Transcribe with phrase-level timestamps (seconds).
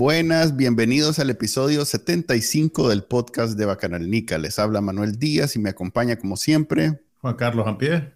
[0.00, 4.38] Buenas, bienvenidos al episodio 75 del podcast de Bacanalnica.
[4.38, 8.12] Les habla Manuel Díaz y me acompaña como siempre Juan Carlos Ampie.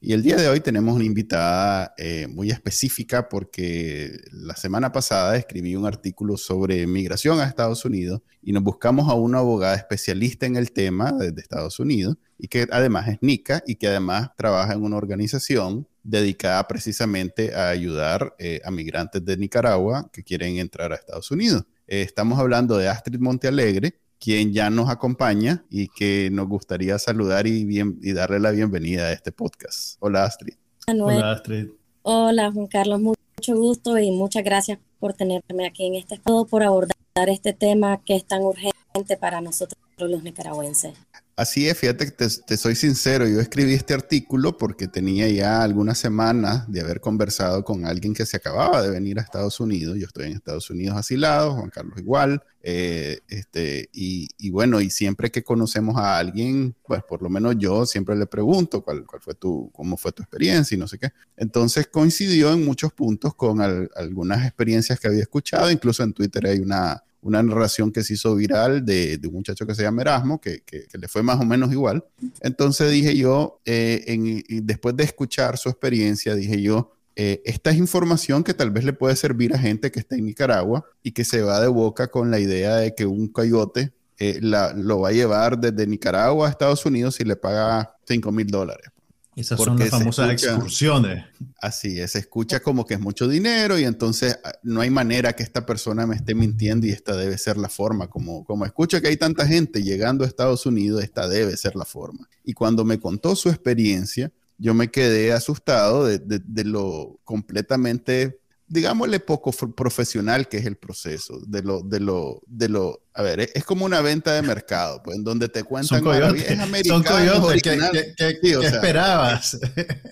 [0.00, 5.36] Y el día de hoy tenemos una invitada eh, muy específica porque la semana pasada
[5.36, 10.46] escribí un artículo sobre migración a Estados Unidos y nos buscamos a una abogada especialista
[10.46, 14.74] en el tema desde Estados Unidos y que además es NICA y que además trabaja
[14.74, 20.92] en una organización dedicada precisamente a ayudar eh, a migrantes de Nicaragua que quieren entrar
[20.92, 21.64] a Estados Unidos.
[21.86, 27.46] Eh, estamos hablando de Astrid Montealegre, quien ya nos acompaña y que nos gustaría saludar
[27.46, 29.98] y, bien, y darle la bienvenida a este podcast.
[30.00, 30.54] Hola Astrid.
[30.88, 31.68] Hola Astrid.
[32.02, 36.64] Hola Juan Carlos, mucho gusto y muchas gracias por tenerme aquí en este estado, por
[36.64, 36.90] abordar
[37.28, 40.94] este tema que es tan urgente para nosotros los nicaragüenses.
[41.38, 45.98] Así es, fíjate que te, soy sincero, yo escribí este artículo porque tenía ya algunas
[45.98, 49.98] semanas de haber conversado con alguien que se acababa de venir a Estados Unidos.
[49.98, 52.42] Yo estoy en Estados Unidos asilado, Juan Carlos igual.
[52.62, 57.84] Eh, este, y, bueno, y siempre que conocemos a alguien, pues por lo menos yo
[57.84, 61.10] siempre le pregunto cuál, cuál fue tu, cómo fue tu experiencia y no sé qué.
[61.36, 66.60] Entonces coincidió en muchos puntos con algunas experiencias que había escuchado, incluso en Twitter hay
[66.60, 70.62] una, una narración que se hizo viral de, un muchacho que se llama Erasmo, que,
[70.92, 72.04] le fue más o menos igual.
[72.40, 78.44] Entonces dije yo, eh, después de escuchar su experiencia, dije yo, eh, esta es información
[78.44, 81.40] que tal vez le puede servir a gente que está en Nicaragua y que se
[81.42, 85.58] va de boca con la idea de que un coyote eh, lo va a llevar
[85.58, 88.88] desde Nicaragua a Estados Unidos y le paga 5 mil dólares.
[89.36, 91.26] Esas son las famosas excursiones.
[91.60, 95.34] Así es, se escucha como que es mucho dinero y entonces ah, no hay manera
[95.34, 98.08] que esta persona me esté mintiendo y esta debe ser la forma.
[98.08, 101.84] Como, como escucho que hay tanta gente llegando a Estados Unidos, esta debe ser la
[101.84, 102.26] forma.
[102.44, 109.20] Y cuando me contó su experiencia, yo me quedé asustado de, de lo completamente digámosle
[109.20, 113.64] poco profesional que es el proceso de lo de lo de lo a ver es,
[113.64, 118.38] como una venta de mercado pues en donde te cuentan son coyotes, son coyotes ¿qué,
[118.62, 119.58] esperabas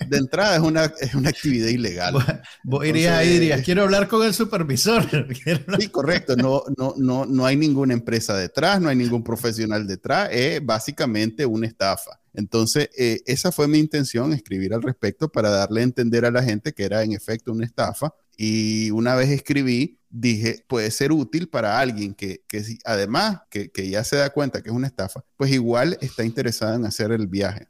[0.09, 2.15] de entrada es una es una actividad ilegal.
[2.63, 5.05] Vos irías irías quiero hablar con el supervisor
[5.79, 10.29] sí correcto no no no no hay ninguna empresa detrás no hay ningún profesional detrás
[10.31, 12.21] es básicamente una estafa.
[12.37, 16.43] Entonces, eh, esa fue mi intención, escribir al respecto para darle a entender a la
[16.43, 21.49] gente que era en efecto una estafa y una vez escribí, dije, puede ser útil
[21.49, 25.25] para alguien que, que además que, que ya se da cuenta que es una estafa,
[25.37, 27.69] pues igual está interesada en hacer el viaje.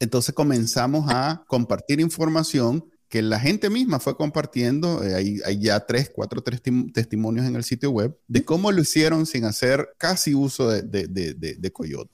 [0.00, 6.10] Entonces comenzamos a compartir información que la gente misma fue compartiendo, eh, hay, ya tres,
[6.14, 10.82] cuatro testimonios en el sitio web, de cómo lo hicieron sin hacer casi uso de,
[10.82, 12.12] de, de, Coyote.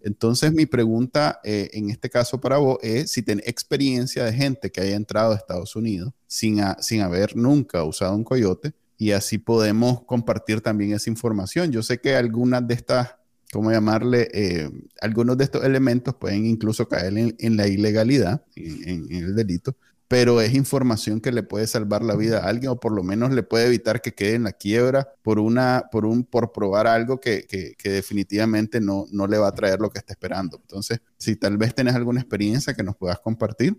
[0.00, 4.72] Entonces mi pregunta eh, en este caso para vos es si tenés experiencia de gente
[4.72, 9.36] que haya entrado a Estados Unidos sin, sin haber nunca usado un Coyote y así
[9.36, 11.70] podemos compartir también esa información.
[11.70, 13.16] Yo sé que algunas de estas
[13.52, 14.30] ¿cómo llamarle?
[14.32, 14.70] Eh,
[15.02, 19.76] algunos de estos elementos pueden incluso caer en, la ilegalidad, en, el delito,
[20.08, 23.30] pero es información que le puede salvar la vida a alguien o por lo menos
[23.32, 27.20] le puede evitar que quede en la quiebra por una, por un, por probar algo
[27.20, 30.56] que, que, definitivamente no, no le va a traer lo que está esperando.
[30.56, 33.78] Entonces, si tal vez tenés alguna experiencia que nos puedas compartir.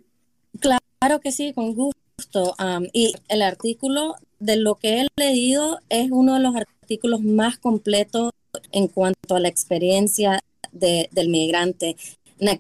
[0.60, 2.03] Claro que sí, con gusto.
[2.94, 8.32] Y el artículo de lo que he leído es uno de los artículos más completos
[8.72, 10.40] en cuanto a la experiencia
[10.72, 11.96] de, del migrante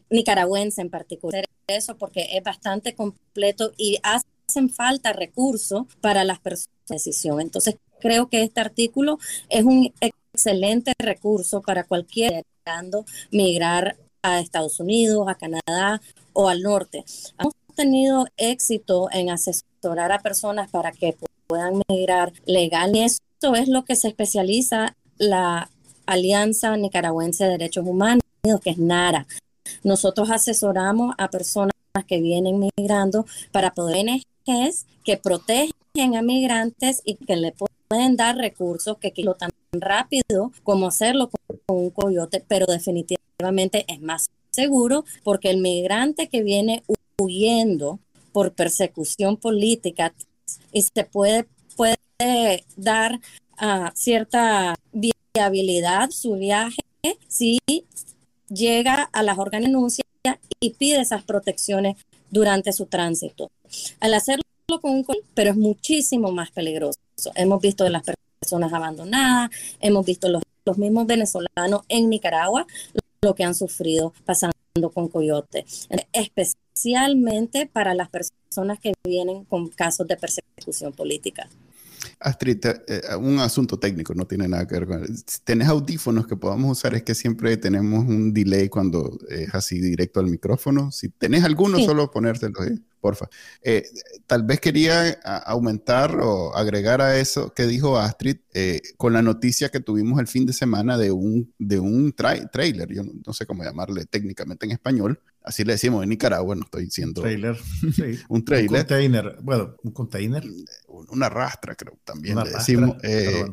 [0.09, 6.75] nicaragüense en particular eso porque es bastante completo y hacen falta recursos para las personas
[6.87, 7.41] de decisión.
[7.41, 9.17] Entonces, creo que este artículo
[9.49, 12.43] es un excelente recurso para cualquier
[13.31, 16.01] migrar a Estados Unidos, a Canadá
[16.33, 17.03] o al norte.
[17.37, 21.15] Hemos tenido éxito en asesorar a personas para que
[21.47, 23.19] puedan migrar legal y eso
[23.55, 25.69] es lo que se especializa la
[26.05, 28.23] Alianza Nicaragüense de Derechos Humanos,
[28.61, 29.27] que es NARA.
[29.83, 31.73] Nosotros asesoramos a personas
[32.07, 34.05] que vienen migrando para poder
[34.47, 40.51] ONGs que protegen a migrantes y que le pueden dar recursos que lo tan rápido
[40.63, 46.83] como hacerlo con un coyote, pero definitivamente es más seguro porque el migrante que viene
[47.23, 47.99] huyendo
[48.31, 50.13] por persecución política
[50.71, 53.19] y se puede, puede dar
[53.57, 56.81] ah, cierta viabilidad su viaje
[57.27, 57.59] si
[58.49, 60.03] llega a las organizaciones
[60.59, 61.97] y pide esas protecciones
[62.29, 63.51] durante su tránsito.
[63.99, 64.43] Al hacerlo
[64.81, 66.99] con un pero es muchísimo más peligroso.
[67.35, 68.03] Hemos visto de las
[68.39, 72.65] personas abandonadas, hemos visto los, los mismos venezolanos en Nicaragua
[73.21, 74.55] lo que han sufrido pasando
[74.91, 75.65] con coyote,
[76.13, 81.47] especialmente para las personas que vienen con casos de persecución política.
[82.23, 85.05] Astrid, eh, eh, un asunto técnico, no tiene nada que ver con...
[85.05, 89.79] Si tenés audífonos que podamos usar, es que siempre tenemos un delay cuando es así
[89.79, 90.91] directo al micrófono.
[90.91, 93.27] Si tenés alguno, solo ponértelo ahí porfa.
[93.61, 93.83] Eh,
[94.25, 95.11] tal vez quería
[95.45, 100.27] aumentar o agregar a eso que dijo Astrid eh, con la noticia que tuvimos el
[100.27, 104.71] fin de semana de un, de un trailer, yo no, sé cómo llamarle técnicamente en
[104.71, 107.21] español, así le decimos en Nicaragua, no estoy diciendo...
[107.21, 107.57] Trailer,
[108.29, 108.71] un trailer.
[108.71, 110.43] Un container, bueno, un container.
[110.87, 113.45] Una rastra, creo, también le decimos, eh,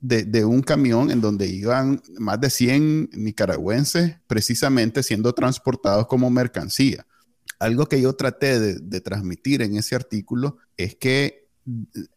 [0.00, 6.30] de, de un camión en donde iban más de 100 nicaragüenses precisamente siendo transportados como
[6.30, 7.06] mercancía
[7.58, 11.48] algo que yo traté de, transmitir en ese artículo es que,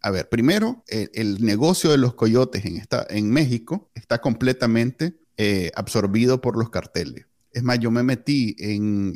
[0.01, 5.71] a ver, primero, el, negocio de los coyotes en, esta, en México está completamente eh,
[5.75, 7.25] absorbido por los carteles.
[7.51, 9.15] Es más, yo me metí en,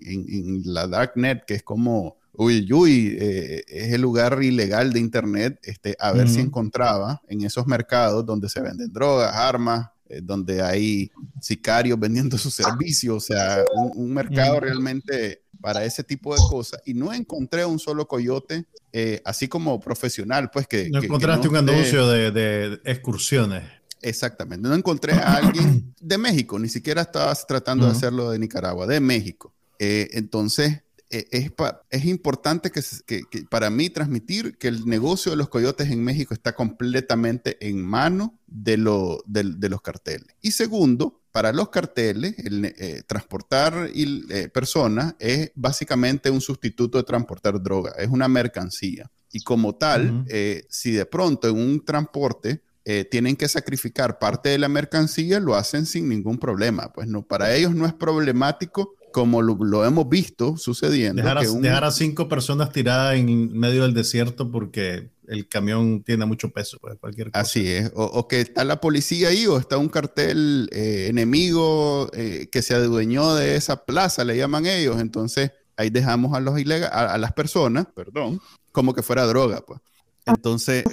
[0.66, 5.96] la Darknet, que es como, uy, uy, eh, es el lugar ilegal de Internet, este,
[6.00, 11.12] a ver si encontraba en esos mercados donde se venden drogas, armas, eh, donde hay
[11.42, 16.82] sicarios vendiendo sus servicios, o sea, un, mercado realmente para ese tipo de cosas.
[16.86, 20.90] Y no encontré un solo coyote, eh, así como profesional, pues que...
[20.90, 23.64] No encontraste un anuncio de, excursiones.
[24.02, 28.86] Exactamente, no encontré a alguien de México, ni siquiera estabas tratando de hacerlo de Nicaragua,
[28.86, 29.54] de México.
[29.80, 30.84] Eh, entonces,
[31.14, 31.52] es,
[31.90, 36.54] es importante que, para mí transmitir que el negocio de los coyotes en México está
[36.56, 40.28] completamente en mano de, lo, de, los carteles.
[40.42, 47.04] Y segundo, para los carteles, el, eh, transportar eh, personas es básicamente un sustituto de
[47.04, 49.10] transportar droga, es una mercancía.
[49.32, 52.62] Y como tal, eh, si de pronto en un transporte
[53.10, 56.92] tienen que sacrificar parte de la mercancía, lo hacen sin ningún problema.
[56.92, 61.22] Pues no, para ellos no es problemático como lo, hemos visto sucediendo.
[61.22, 66.78] Dejar a, cinco personas tiradas en medio del desierto porque el camión tiene mucho peso,
[66.82, 67.40] pues, cualquier cosa.
[67.40, 72.50] Así es, o, que está la policía ahí o está un cartel eh, enemigo eh,
[72.52, 76.94] que se adueñó de esa plaza, le llaman ellos, entonces ahí dejamos a los ilegales,
[76.94, 78.42] a, las personas, perdón,
[78.74, 79.80] como que fuera droga, pues.
[80.26, 80.84] Entonces...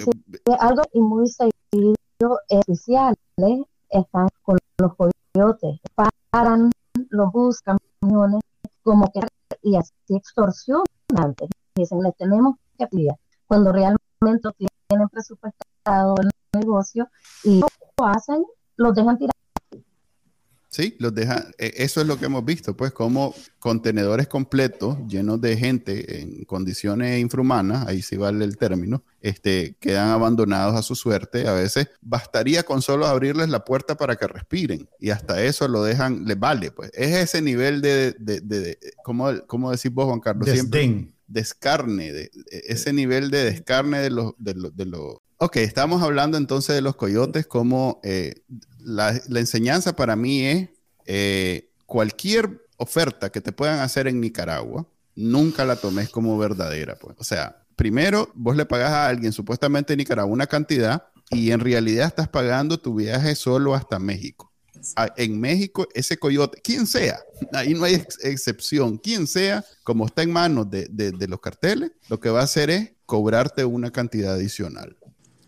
[0.59, 3.63] algo muy seguido especial, ¿eh?
[3.89, 5.79] están con los coyotes,
[6.31, 6.71] paran,
[7.09, 7.77] los buscan,
[8.83, 9.21] como que
[9.63, 11.35] y así extorsionan.
[11.75, 13.11] Dicen, le tenemos que pedir
[13.47, 14.49] cuando realmente
[14.87, 17.09] tienen presupuestado el negocio
[17.43, 18.45] y lo hacen,
[18.77, 19.35] los dejan tirar
[20.71, 25.41] Sí, los deja, e, eso es lo que hemos visto, pues como contenedores completos llenos
[25.41, 30.95] de gente en condiciones infrahumanas, ahí sí vale el término, este, quedan abandonados a su
[30.95, 31.45] suerte.
[31.45, 35.83] A veces bastaría con solo abrirles la puerta para que respiren y hasta eso lo
[35.83, 36.89] dejan, les vale, pues.
[36.93, 40.49] Es ese nivel de, de, de, ¿cómo, ¿cómo, decís vos, Juan Carlos?
[40.49, 45.15] Siempre descarne, de, ese nivel de descarne de los, de los, de los...
[45.43, 48.43] Ok, estamos hablando entonces de los coyotes como eh,
[48.77, 50.69] la, enseñanza para mí es
[51.07, 56.95] eh, cualquier oferta que te puedan hacer en Nicaragua, nunca la tomes como verdadera.
[56.95, 57.15] Pues.
[57.17, 61.59] O sea, primero vos le pagas a alguien supuestamente en Nicaragua una cantidad y en
[61.59, 64.53] realidad estás pagando tu viaje solo hasta México.
[65.17, 67.19] en México, ese coyote, quien sea,
[67.53, 72.19] ahí no hay excepción, quien sea, como está en manos de, de los carteles, lo
[72.19, 74.97] que va a hacer es cobrarte una cantidad adicional.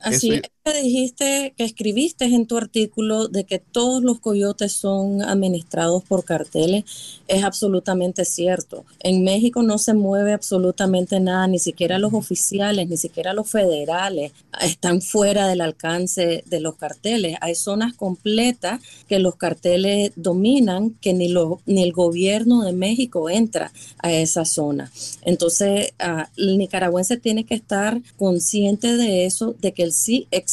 [0.04, 6.04] Así que dijiste que escribiste en tu artículo de que todos los coyotes son administrados
[6.04, 6.86] por carteles,
[7.28, 8.86] es absolutamente cierto.
[9.02, 14.32] En México no se mueve absolutamente nada, ni siquiera los oficiales, ni siquiera los federales
[14.62, 17.36] están fuera del alcance de los carteles.
[17.42, 18.80] Hay zonas completas
[19.10, 24.46] que los carteles dominan, que ni, lo, ni el gobierno de México entra a esa
[24.46, 24.92] zona.
[25.24, 30.53] Entonces, ah, el nicaragüense tiene que estar consciente de eso, de que el sí existe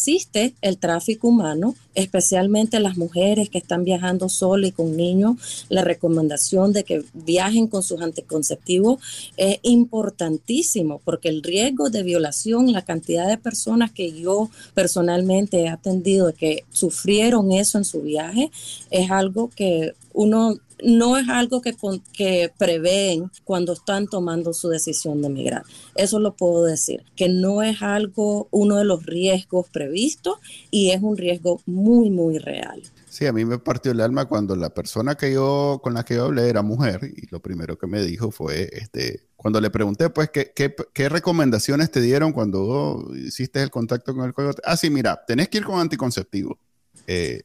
[0.62, 5.66] el tráfico humano, especialmente las mujeres que están viajando solas y con niños.
[5.69, 9.00] La recomendación de que viajen con sus anticonceptivos
[9.37, 15.69] es importantísimo porque el riesgo de violación, la cantidad de personas que yo personalmente he
[15.69, 18.50] atendido que sufrieron eso en su viaje,
[18.90, 21.76] es algo que uno no es algo que,
[22.12, 25.62] que prevén cuando están tomando su decisión de emigrar.
[25.95, 30.38] Eso lo puedo decir, que no es algo, uno de los riesgos previstos
[30.71, 32.83] y es un riesgo muy, muy real.
[33.09, 36.14] Sí, a mí me partió el alma cuando la persona que yo, con la que
[36.14, 40.11] yo hablé era mujer y lo primero que me dijo fue, este, cuando le pregunté,
[40.11, 44.62] pues, ¿qué, qué, recomendaciones te dieron cuando hiciste el contacto con el coyote?
[44.64, 46.59] Ah, sí, mira, tenés que ir con anticonceptivo.
[47.07, 47.43] Eh,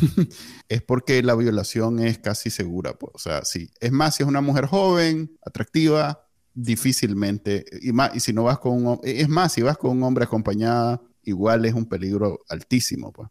[0.68, 2.94] es porque la violación es casi segura.
[2.94, 3.70] Pues, o sea, sí.
[3.80, 8.58] Es más, si es una mujer joven, atractiva, difícilmente, y, más, y si no vas
[8.58, 13.12] con un, es más, si vas con un hombre acompañada, igual es un peligro altísimo.
[13.12, 13.28] Pues.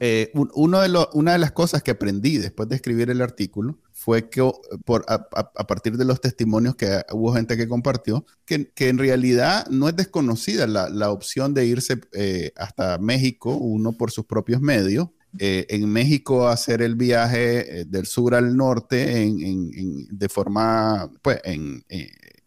[0.00, 4.30] Eh, uno de una de las cosas que aprendí después de escribir el artículo fue
[4.30, 4.48] que
[4.84, 5.28] por, a,
[5.66, 10.68] partir de los testimonios que hubo gente que compartió, que, en realidad no es desconocida
[10.68, 15.08] la, la opción de irse eh, hasta México, uno por sus propios medios.
[15.38, 21.40] Eh, en México hacer el viaje del sur al norte en, en, de forma, pues,
[21.44, 21.84] en,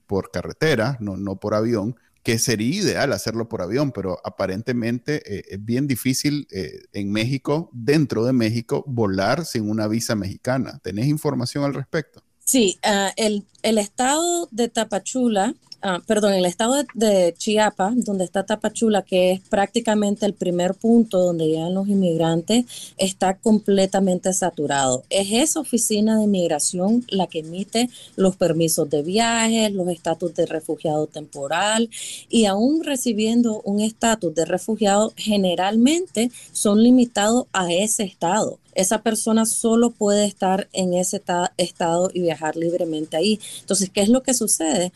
[0.07, 5.43] por carretera, no, no por avión, que sería ideal hacerlo por avión, pero aparentemente eh,
[5.49, 10.79] es bien difícil eh, en México, dentro de México, volar sin una visa mexicana.
[10.83, 12.21] ¿Tenés información al respecto?
[12.43, 12.77] Sí,
[13.15, 19.31] el, el, estado de Tapachula Ah, perdón, el estado de, Chiapas, donde está Tapachula, que
[19.31, 22.65] es prácticamente el primer punto donde llegan los inmigrantes,
[22.97, 25.03] está completamente saturado.
[25.09, 30.45] Es esa oficina de inmigración la que emite los permisos de viaje, los estatus de
[30.45, 31.89] refugiado temporal
[32.29, 39.45] y aún recibiendo un estatus de refugiado, generalmente son limitados a ese estado esa persona
[39.45, 41.21] solo puede estar en ese
[41.57, 43.37] estado y viajar libremente ahí.
[43.59, 44.93] Entonces, ¿qué es lo que sucede?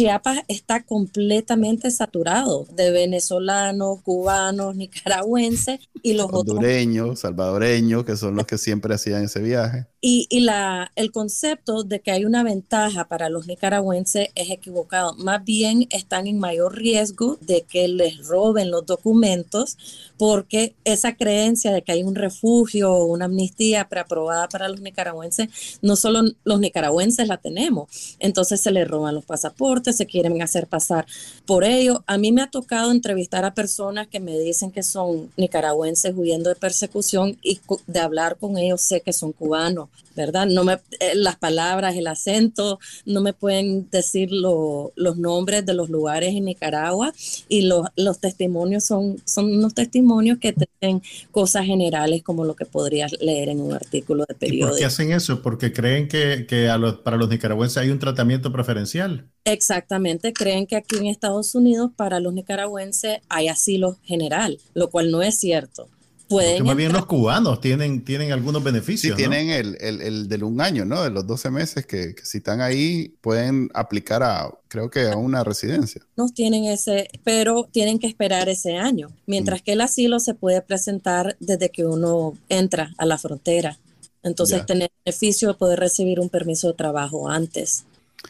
[0.00, 8.46] Chiapas está completamente saturado de venezolanos, cubanos, nicaragüenses y los hondureños, salvadoreños, que son los
[8.46, 9.88] que siempre hacían ese viaje.
[10.02, 15.12] Y, la, el concepto de que hay una ventaja para los nicaragüenses es equivocado.
[15.16, 19.76] Más bien están en mayor riesgo de que les roben los documentos
[20.16, 25.78] porque esa creencia de que hay un refugio o una amnistía preaprobada para los nicaragüenses,
[25.82, 28.16] no solo los nicaragüenses la tenemos.
[28.20, 31.04] Entonces se les roban los pasaportes, se quieren hacer pasar
[31.44, 32.04] por ello.
[32.06, 36.48] A mí me ha tocado entrevistar a personas que me dicen que son nicaragüenses huyendo
[36.48, 40.46] de persecución y de hablar con ellos sé que son cubanos ¿verdad?
[40.46, 45.88] No me, eh, las palabras, el acento, no me pueden decir los nombres de los
[45.88, 47.12] lugares en Nicaragua
[47.48, 52.66] y los, los testimonios son, son unos testimonios que tienen cosas generales como lo que
[52.66, 54.66] podrías leer en un artículo de periódico.
[54.66, 55.42] ¿Y por qué hacen eso?
[55.42, 59.28] Porque creen que, que a los, para los nicaragüenses hay un tratamiento preferencial.
[59.44, 65.10] Exactamente, creen que aquí en Estados Unidos para los nicaragüenses hay asilo general, lo cual
[65.10, 65.88] no es cierto
[66.30, 66.64] pueden.
[66.64, 69.16] más bien los cubanos tienen, tienen algunos beneficios.
[69.16, 71.02] Sí, tienen el, el, el, del un año, ¿no?
[71.02, 75.44] De los 12 meses que, si están ahí pueden aplicar a, creo que a una
[75.44, 76.00] residencia.
[76.16, 79.64] No tienen ese, pero tienen que esperar ese año, mientras mm.
[79.64, 83.78] que el asilo se puede presentar desde que uno entra a la frontera.
[84.22, 87.84] Entonces, tener beneficio de poder recibir un permiso de trabajo antes.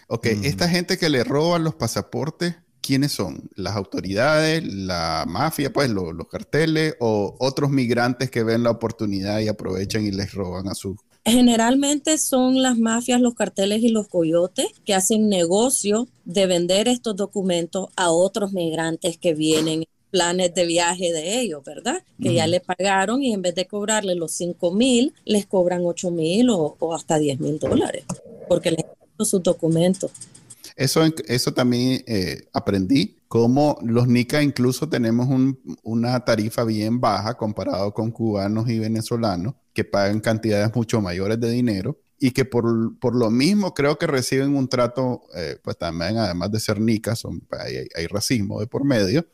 [0.08, 0.44] Ok, mm.
[0.44, 2.54] esta gente que le roban los pasaportes,
[2.90, 3.48] ¿quiénes son?
[3.54, 9.46] ¿Las autoridades, la mafia, pues los carteles o otros migrantes que ven la oportunidad y
[9.46, 10.96] aprovechan y les roban a sus...
[11.24, 17.14] Generalmente son las mafias, los carteles y los coyotes que hacen negocio de vender estos
[17.14, 22.02] documentos a otros migrantes que vienen planes de viaje de ellos, ¿verdad?
[22.20, 26.10] Que ya le pagaron y en vez de cobrarle los 5 mil, les cobran 8
[26.10, 28.02] mil o, hasta 10 mil dólares,
[28.48, 28.84] porque les
[29.24, 30.10] sus documentos.
[30.80, 35.28] Eso, eso también eh, aprendí, como los NICA incluso tenemos
[35.82, 41.50] una tarifa bien baja comparado con cubanos y venezolanos que pagan cantidades mucho mayores de
[41.50, 42.64] dinero y que por,
[43.14, 47.12] lo mismo creo que reciben un trato, eh, pues también además de ser NICA,
[47.94, 49.26] hay, racismo de por medio,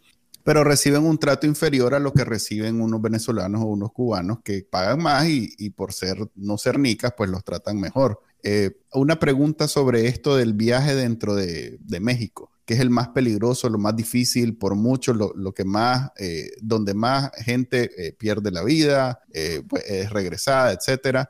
[0.43, 4.67] pero reciben un trato inferior a lo que reciben unos venezolanos o unos cubanos que
[4.69, 8.21] pagan más y, y por ser no ser nicas, pues los tratan mejor.
[8.49, 13.69] Eh, una pregunta sobre esto del viaje dentro de, México, que es el más peligroso,
[13.69, 18.62] lo más difícil, por mucho, lo, que más, eh, donde más gente eh, pierde la
[18.62, 19.21] vida,
[19.69, 21.29] pues, es regresada, etcétera.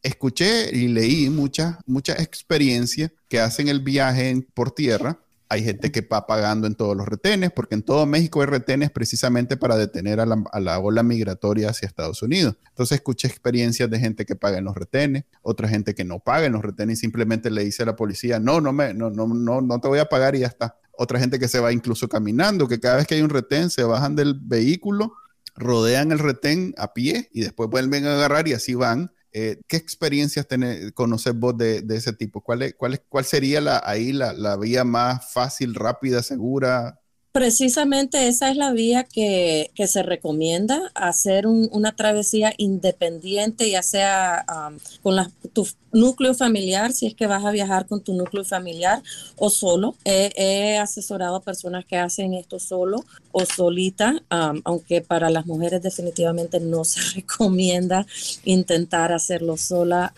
[0.00, 5.18] escuché y leí muchas, muchas experiencias que hacen el viaje por tierra
[5.50, 8.90] hay gente que va pagando en todos los retenes, porque en todo México hay retenes
[8.90, 12.56] precisamente para detener a la, ola migratoria hacia Estados Unidos.
[12.68, 16.46] Entonces escuché experiencias de gente que paga en los retenes, otra gente que no paga
[16.46, 19.26] en los retenes y simplemente le dice a la policía, no, no, me, no, no,
[19.26, 20.76] no, no te voy a pagar y ya está.
[20.92, 23.84] Otra gente que se va incluso caminando, que cada vez que hay un retén se
[23.84, 25.14] bajan del vehículo,
[25.54, 29.76] rodean el retén a pie y después vuelven a agarrar y así van Eh, ¿Qué
[29.76, 32.42] experiencias tenés, conoces vos de, ese tipo?
[32.42, 37.00] ¿Cuál, cuál, cuál sería la, ahí la, la vía más fácil, rápida, segura?
[37.32, 44.46] Precisamente esa es la vía que, se recomienda, hacer una travesía independiente, ya sea
[45.02, 45.16] con
[45.52, 49.02] tu núcleo familiar, si es que vas a viajar con tu núcleo familiar
[49.36, 49.94] o solo.
[50.04, 54.22] He, asesorado a personas que hacen esto solo o solita,
[54.64, 58.06] aunque para las mujeres definitivamente no se recomienda
[58.44, 60.12] intentar hacerlo sola.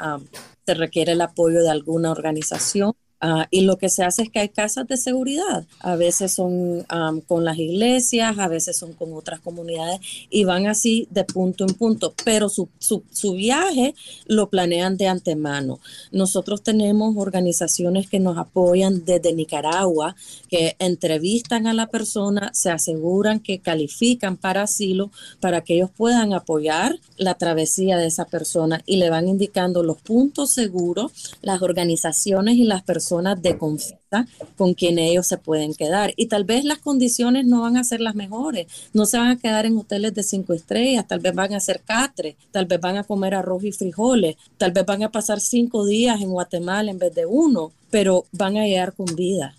[0.64, 4.38] se requiere el apoyo de alguna organización Ah, y lo que se hace es que
[4.38, 5.66] hay casas de seguridad.
[5.80, 6.86] A veces son
[7.28, 10.00] con las iglesias, a veces son con otras comunidades
[10.30, 12.14] y van así de punto en punto.
[12.24, 13.94] Pero su, su, su, viaje
[14.26, 15.80] lo planean de antemano.
[16.12, 20.16] Nosotros tenemos organizaciones que nos apoyan desde Nicaragua,
[20.48, 25.10] que entrevistan a la persona, se aseguran que califican para asilo
[25.40, 29.98] para que ellos puedan apoyar la travesía de esa persona y le van indicando los
[29.98, 31.12] puntos seguros,
[31.42, 34.26] las organizaciones y las personas de confianza
[34.56, 36.12] con quien ellos se pueden quedar.
[36.16, 39.36] Y tal vez las condiciones no van a ser las mejores, no se van a
[39.36, 42.96] quedar en hoteles de cinco estrellas, tal vez van a ser catre, tal vez van
[42.96, 46.98] a comer arroz y frijoles, tal vez van a pasar cinco días en Guatemala en
[46.98, 49.54] vez de uno, pero van a llegar con vida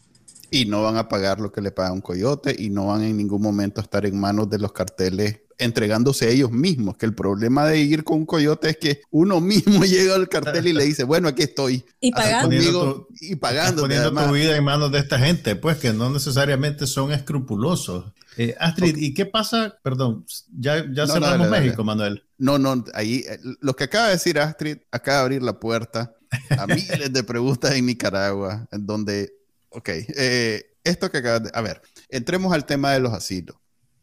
[0.54, 3.16] y no van a pagar lo que le paga un coyote y no van en
[3.16, 7.14] ningún momento a estar en manos de los carteles entregándose a ellos mismos, que el
[7.14, 10.84] problema de ir con un coyote es que uno mismo llega al cartel y le
[10.84, 11.86] dice, bueno, aquí estoy.
[12.00, 13.08] Y pagando.
[13.20, 13.84] y pagando.
[13.84, 18.12] Poniendo tu vida en manos de esta gente, pues que no necesariamente son escrupulosos.
[18.38, 19.78] Eh, Astrid, ¿y qué pasa?
[19.84, 20.26] Perdón,
[20.58, 22.24] ya, ya cerramos México, Manuel.
[22.38, 26.16] No, no, ahí eh, lo que acaba de decir Astrid acaba de abrir la puerta
[26.58, 29.34] a miles de preguntas en Nicaragua, en donde,
[29.70, 33.58] ok, eh, esto que acaba de, a ver, entremos al tema de los asilos.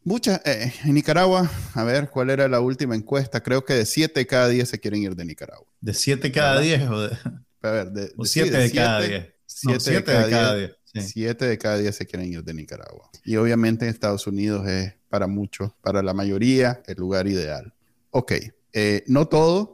[0.09, 3.43] Muchas, eh, en Nicaragua, a ver, ¿cuál era la última encuesta?
[3.43, 5.67] Creo que de 7 de cada 10 se quieren ir de Nicaragua.
[5.83, 7.19] ¿De 7 cada 10 o de...?
[7.61, 9.27] A ver, de, 7 de, cada 10.
[9.45, 10.77] 7 de cada 10.
[10.95, 13.11] 7 de cada 10 se quieren ir de Nicaragua.
[13.23, 17.75] Y obviamente en Estados Unidos es para muchos, para la mayoría, el lugar ideal.
[18.11, 18.33] Ok,
[18.73, 19.68] eh, no todos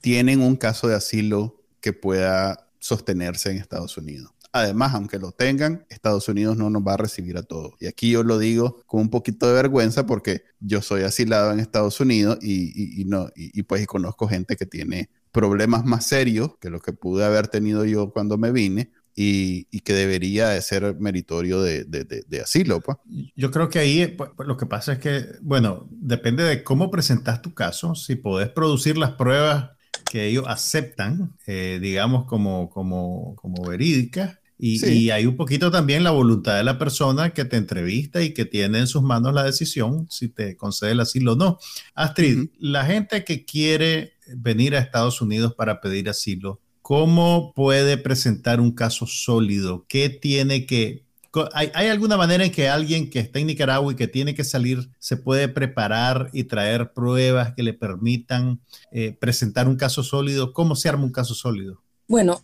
[0.00, 4.30] tienen un caso de asilo que pueda sostenerse en Estados Unidos.
[4.52, 7.74] Además, aunque lo tengan, Estados Unidos no nos va a recibir a todos.
[7.78, 11.60] Y aquí yo lo digo con un poquito de vergüenza porque yo soy asilado en
[11.60, 16.80] Estados Unidos y, no, y, pues conozco gente que tiene problemas más serios que lo
[16.80, 18.90] que pude haber tenido yo cuando me vine.
[19.14, 22.80] Y, que debería de ser meritorio de, asilo.
[22.80, 22.96] Pues.
[23.36, 26.90] Yo creo que ahí pues, pues, lo que pasa es que, bueno, depende de cómo
[26.90, 29.70] presentas tu caso, si podés producir las pruebas
[30.10, 36.10] que ellos aceptan, eh, digamos, como, como, como verídicas, y, hay un poquito también la
[36.10, 40.06] voluntad de la persona que te entrevista y que tiene en sus manos la decisión
[40.10, 41.58] si te concede el asilo o no.
[41.94, 48.60] Astrid, la gente que quiere venir a Estados Unidos para pedir asilo, ¿cómo puede presentar
[48.60, 49.86] un caso sólido?
[49.88, 51.04] ¿Qué tiene que...
[51.52, 54.42] ¿Hay, ¿Hay, alguna manera en que alguien que está en Nicaragua y que tiene que
[54.42, 60.52] salir se puede preparar y traer pruebas que le permitan eh, presentar un caso sólido?
[60.52, 61.82] ¿Cómo se arma un caso sólido?
[62.10, 62.42] Bueno,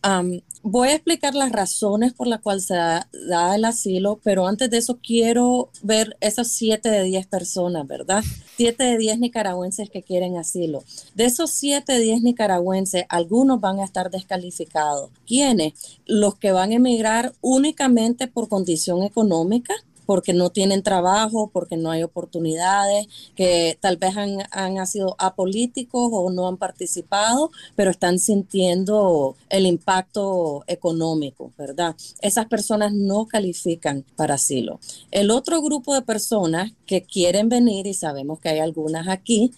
[0.63, 3.09] voy a explicar las razones por las cuales se da,
[3.57, 8.23] el asilo, pero antes de eso quiero ver esas siete de diez personas, ¿verdad?
[8.57, 10.85] Siete de diez nicaragüenses que quieren asilo.
[11.17, 15.11] De esos siete de diez nicaragüenses, algunos van a estar descalificados.
[15.27, 15.73] ¿Quiénes?
[16.07, 19.75] Los que van a emigrar únicamente por condición económica,
[20.07, 26.09] porque no tienen trabajo, porque no hay oportunidades, que tal vez han, han sido apolíticos
[26.13, 31.97] o no han participado, pero están sintiendo el impacto económico, ¿verdad?
[32.21, 34.81] Esas personas no califican para asilo.
[35.11, 39.51] El otro grupo de personas que quieren venir, y sabemos que hay algunas aquí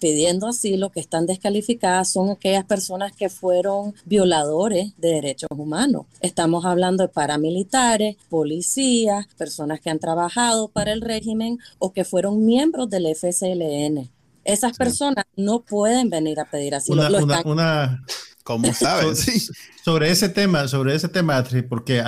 [0.00, 6.06] pidiendo asilo que están descalificadas, son aquellas personas que fueron violadores de derechos humanos.
[6.20, 12.44] Estamos hablando de paramilitares, policías, personas que han trabajado para el régimen o que fueron
[12.44, 14.10] miembros del FSLN.
[14.44, 17.02] Esas personas no pueden venir a pedir asilo.
[17.44, 18.02] Una,
[18.46, 19.50] ¿Cómo sabes?
[19.84, 22.00] Sobre ese tema, sobre ese tema, porque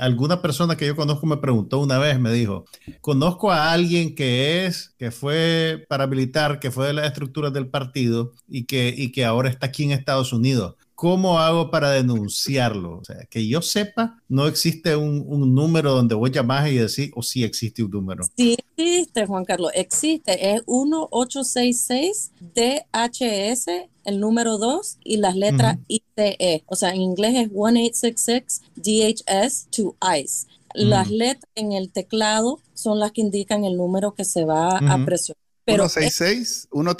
[0.00, 2.66] alguna persona que yo conozco me preguntó una vez, me dijo,
[3.00, 8.32] conozco a alguien que es, que fue paramilitar, que fue de las estructuras del partido
[8.46, 10.74] y que, y que ahora está aquí en Estados Unidos.
[10.98, 12.98] ¿Cómo hago para denunciarlo?
[12.98, 17.12] O sea, que yo sepa, no existe un, número donde voy a llamar y decir,
[17.14, 18.24] o sí existe un número.
[18.36, 20.56] Sí existe, Juan Carlos, existe.
[20.56, 23.66] Es 1866-DHS,
[24.06, 26.64] el número 2 y las letras ICE.
[26.66, 30.48] O sea, en inglés es 1866-DHS to ICE.
[30.74, 35.04] Las letras en el teclado son las que indican el número que se va a
[35.04, 36.96] presionar Pero 166, 1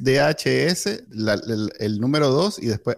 [0.00, 0.86] DHS,
[1.78, 2.96] el, número 2 y después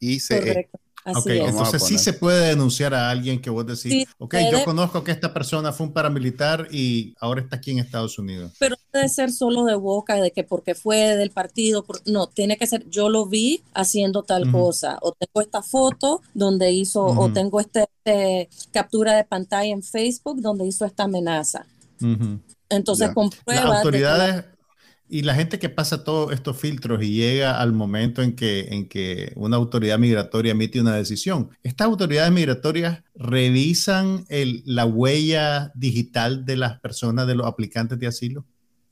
[0.00, 0.38] ICE.
[0.38, 0.78] Correcto.
[1.06, 5.10] ok, entonces sí se puede denunciar a alguien que vos decís, ok, yo conozco que
[5.10, 8.52] esta persona fue un paramilitar y ahora está aquí en Estados Unidos.
[8.58, 12.66] Pero puede ser solo de boca, de que porque fue del partido, no, tiene que
[12.66, 17.58] ser, yo lo vi haciendo tal cosa, o tengo esta foto donde hizo, o tengo
[17.58, 21.66] este, este, captura de pantalla en Facebook donde hizo esta amenaza.
[22.72, 23.64] Entonces, comprueba.
[23.64, 24.44] Las autoridades
[25.12, 28.88] y la gente que pasa todos estos filtros y llega al momento en que, en
[28.88, 36.46] que una autoridad migratoria emite una decisión, ¿estas autoridades migratorias revisan el, la huella digital
[36.46, 38.46] de las personas, de los aplicantes de asilo?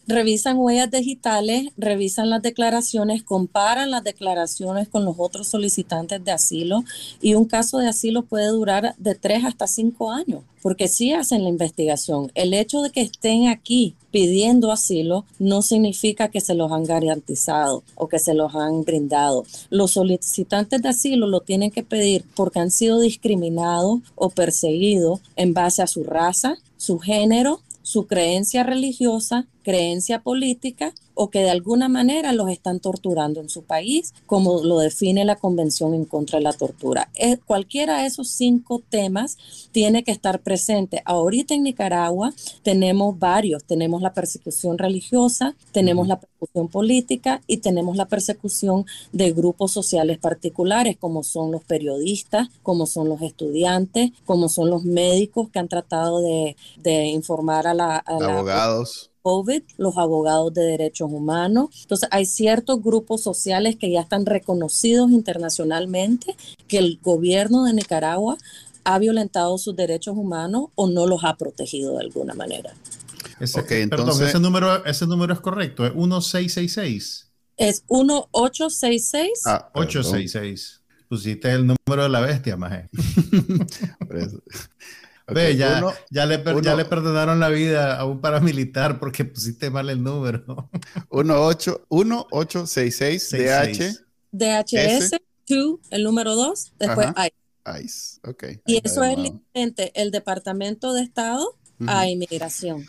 [0.06, 6.84] Revisan huellas digitales, revisan las declaraciones, comparan las declaraciones con los otros solicitantes de asilo
[7.20, 11.42] y un caso de asilo puede durar de tres hasta cinco años, porque sí hacen
[11.42, 12.30] la investigación.
[12.34, 17.82] El hecho de que estén aquí pidiendo asilo no significa que se los han garantizado
[17.94, 19.44] o que se los han brindado.
[19.70, 25.54] Los solicitantes de asilo lo tienen que pedir porque han sido discriminados o perseguidos en
[25.54, 27.60] base a su raza, su género,
[27.90, 33.62] su creencia religiosa, creencia política o que de alguna manera los están torturando en su
[33.62, 37.11] país, como lo define la Convención en contra de la tortura.
[37.14, 39.37] Eh, cualquiera de esos cinco temas
[39.70, 41.02] tiene que estar presente.
[41.04, 47.98] Ahorita en Nicaragua tenemos varios, tenemos la persecución religiosa, tenemos la persecución política y tenemos
[47.98, 54.48] la persecución de grupos sociales particulares, como son los periodistas, como son los estudiantes, como
[54.48, 56.56] son los médicos que han tratado de,
[57.09, 57.98] informar a la...
[57.98, 59.10] abogados.
[59.22, 61.68] COVID, los abogados de derechos humanos.
[61.83, 66.37] Entonces, hay ciertos grupos sociales que ya están reconocidos internacionalmente
[66.68, 68.37] que el gobierno de Nicaragua
[68.85, 72.74] ha violentado sus derechos humanos o no los ha protegido de alguna manera.
[73.38, 77.30] Ese, perdón, ese número, ese número es correcto, es 1666.
[77.56, 79.42] Es 1866.
[79.46, 80.83] Ah, 866.
[81.09, 82.88] Pusiste el número de la bestia, Maje.
[85.33, 89.88] Ve, ya, ya, le ya, le perdonaron la vida a un paramilitar porque pusiste mal
[89.90, 90.69] el número.
[91.11, 94.05] 1866 DH.
[94.33, 95.12] DHS,
[95.49, 97.33] 2, el número 2, después ICE.
[97.83, 98.45] ICE, ok.
[98.66, 102.85] Y eso es diferente el Departamento de Estado a Inmigración.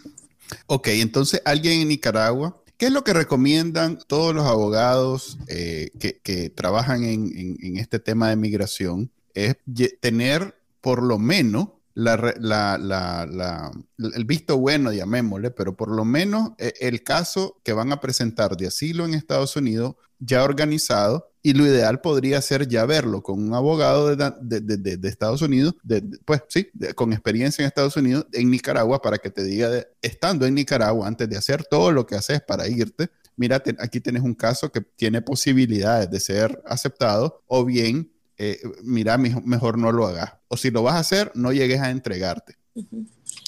[0.68, 6.18] Ok, entonces alguien en Nicaragua ¿Qué es lo que recomiendan todos los abogados eh, que,
[6.18, 9.12] que, trabajan en, en, en, este tema de migración?
[9.36, 9.56] Es
[10.00, 12.14] tener por lo menos el
[14.26, 18.68] visto bueno, llamémosle, pero por lo menos eh, el caso que van a presentar de
[18.68, 23.54] asilo en Estados Unidos ya organizado y lo ideal podría ser ya verlo con un
[23.56, 25.74] abogado de, Estados Unidos,
[26.24, 30.54] pues sí, con experiencia en Estados Unidos, en Nicaragua, para que te diga, estando en
[30.54, 34.72] Nicaragua, antes de hacer todo lo que haces para irte, mira, aquí tienes un caso
[34.72, 38.12] que tiene posibilidades de ser aceptado o bien
[38.44, 40.34] eh, mira, mejor no lo hagas.
[40.48, 42.56] O si lo vas a hacer, no llegues a entregarte.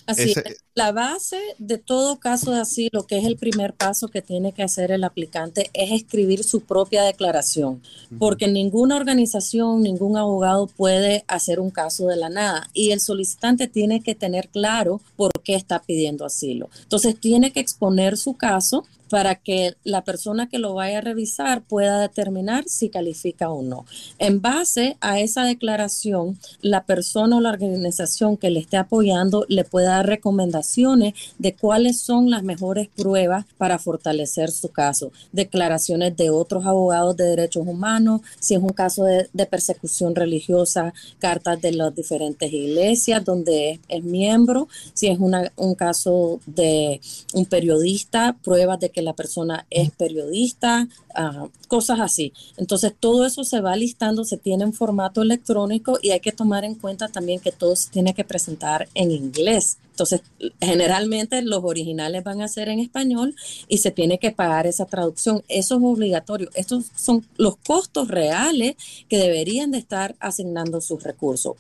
[0.05, 0.43] Así es.
[0.75, 4.61] La base de todo caso de asilo, que es el primer paso que tiene que
[4.61, 7.81] hacer el aplicante, es escribir su propia declaración,
[8.19, 13.67] porque ninguna organización, ningún abogado puede hacer un caso de la nada y el solicitante
[13.67, 16.69] tiene que tener claro por qué está pidiendo asilo.
[16.83, 21.61] Entonces tiene que exponer su caso para que la persona que lo vaya a revisar
[21.61, 23.85] pueda determinar si califica o no.
[24.19, 29.63] En base a esa declaración, la persona o la organización que le esté apoyando le
[29.63, 35.11] puede dar recomendaciones de cuáles son las mejores pruebas para fortalecer su caso.
[35.31, 41.61] Declaraciones de otros abogados de derechos humanos, si es un caso de, persecución religiosa, cartas
[41.61, 46.99] de las diferentes iglesias donde es, miembro, si es un caso de
[47.33, 52.33] un periodista, pruebas de que la persona es periodista, ah, cosas así.
[52.57, 56.65] Entonces todo eso se va listando, se tiene en formato electrónico y hay que tomar
[56.65, 59.77] en cuenta también que todo se tiene que presentar en inglés.
[59.93, 60.21] Entonces,
[60.59, 63.35] generalmente los originales van a ser en español
[63.67, 65.43] y se tiene que pagar esa traducción.
[65.47, 66.49] Eso es obligatorio.
[66.55, 68.75] Estos son los costos reales
[69.07, 71.53] que deberían de estar asignando sus recursos.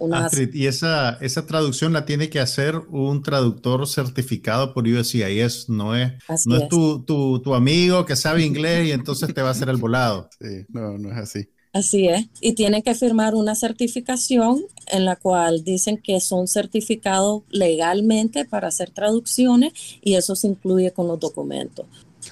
[0.51, 6.13] y esa, esa traducción la tiene que hacer un traductor certificado por USCIS, no es,
[6.45, 9.69] no es, Tu, tu, tu, amigo que sabe inglés y entonces te va a hacer
[9.69, 10.29] el volado.
[10.39, 11.49] Sí, no, no es así.
[11.73, 12.27] Así es.
[12.39, 18.67] Y tienen que firmar una certificación en la cual dicen que son certificados legalmente para
[18.67, 21.87] hacer traducciones y eso se incluye con los documentos.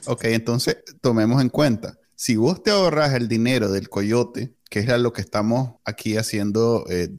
[0.05, 1.97] Ok, entonces tomemos en cuenta.
[2.21, 6.85] Si vos te ahorras el dinero del coyote, que es lo que estamos aquí haciendo
[6.87, 7.09] eh,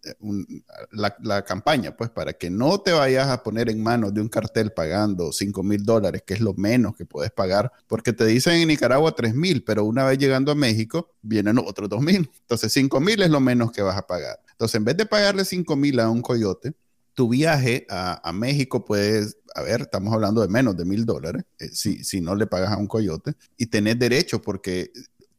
[0.93, 4.71] la, campaña, pues para que no te vayas a poner en manos de un cartel
[4.71, 8.69] pagando 5 mil dólares, que es lo menos que puedes pagar, porque te dicen en
[8.69, 12.31] Nicaragua 3 mil, pero una vez llegando a México vienen otros 2 mil.
[12.43, 14.39] Entonces 5 mil es lo menos que vas a pagar.
[14.53, 16.75] Entonces en vez de pagarle 5 mil a un coyote,
[17.15, 21.69] tu viaje a, México puedes, a ver, estamos hablando de menos de mil dólares, eh,
[21.73, 24.91] si, si no le pagas a un coyote, y tenés derecho porque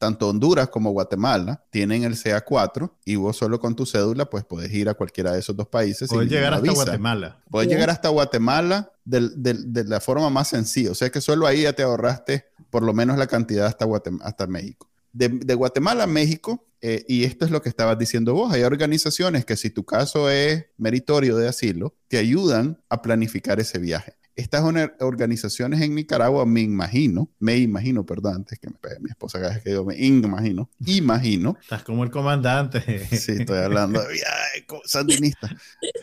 [0.04, 4.70] tanto Honduras como Guatemala tienen el CA4 y vos solo con tu cédula pues puedes
[4.74, 6.10] ir a cualquiera de esos dos países.
[6.10, 7.42] Puedes llegar hasta Guatemala.
[7.50, 10.92] Puedes llegar hasta Guatemala de, la forma más sencilla.
[10.92, 13.86] O sea que solo ahí ya te ahorraste por lo menos la cantidad hasta,
[14.24, 14.90] hasta México.
[15.13, 19.45] De, Guatemala a México, eh, y esto es lo que estabas diciendo vos, hay organizaciones
[19.45, 24.15] que si tu caso es meritorio de asilo, te ayudan a planificar ese viaje.
[24.36, 24.63] Estas
[24.99, 29.54] organizaciones en Nicaragua, me imagino, me imagino, perdón, antes que me pegue mi esposa cada
[29.54, 31.56] vez que digo me imagino, imagino.
[31.62, 33.06] Estás como el comandante.
[33.15, 34.19] Sí, estoy hablando de
[34.86, 35.56] sandinista.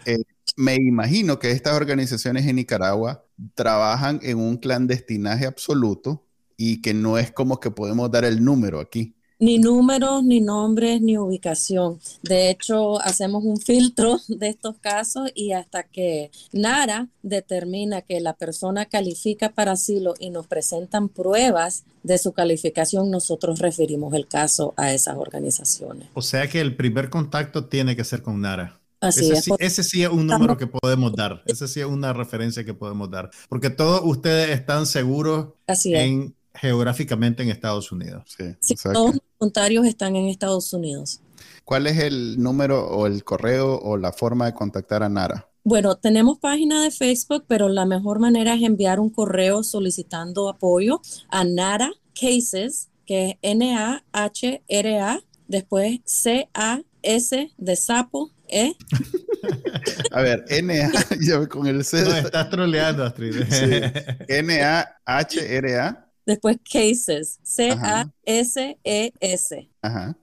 [0.07, 0.23] Eh,
[0.57, 6.25] me imagino que estas organizaciones en Nicaragua trabajan en un clandestinaje absoluto
[6.63, 11.01] y que no es como que podemos dar el número aquí ni números, ni nombres,
[11.01, 11.99] ni ubicación.
[12.23, 18.35] De hecho, hacemos un filtro de estos casos y hasta que NARA determina que la
[18.35, 24.75] persona califica para asilo y nos presentan pruebas de su calificación, nosotros referimos el caso
[24.77, 26.09] a esas organizaciones.
[26.15, 28.79] O sea que el primer contacto tiene que ser con NARA.
[29.01, 32.13] Así ese, Sí, ese sí es un número que podemos dar, ese sí es una
[32.13, 38.37] referencia que podemos dar, porque todos ustedes están seguros en geográficamente en Estados Unidos.
[38.61, 41.21] Sí, todos los voluntarios están en Estados Unidos.
[41.65, 45.49] ¿Cuál es el número o el correo o la forma de contactar a Nara?
[45.63, 51.01] Bueno, tenemos página de Facebook, pero la mejor manera es enviar un correo solicitando apoyo
[51.29, 58.75] a Nara Cases, que es N-A-H-R-A, después C-A-S de sapo, ¿eh?
[60.13, 60.91] A ver, N-A,
[61.49, 62.03] con el C.
[62.03, 63.37] No, estás troleando, Astrid.
[64.29, 66.10] N-A-H-R-A.
[66.27, 68.09] Después cases, C-A-S-E-S,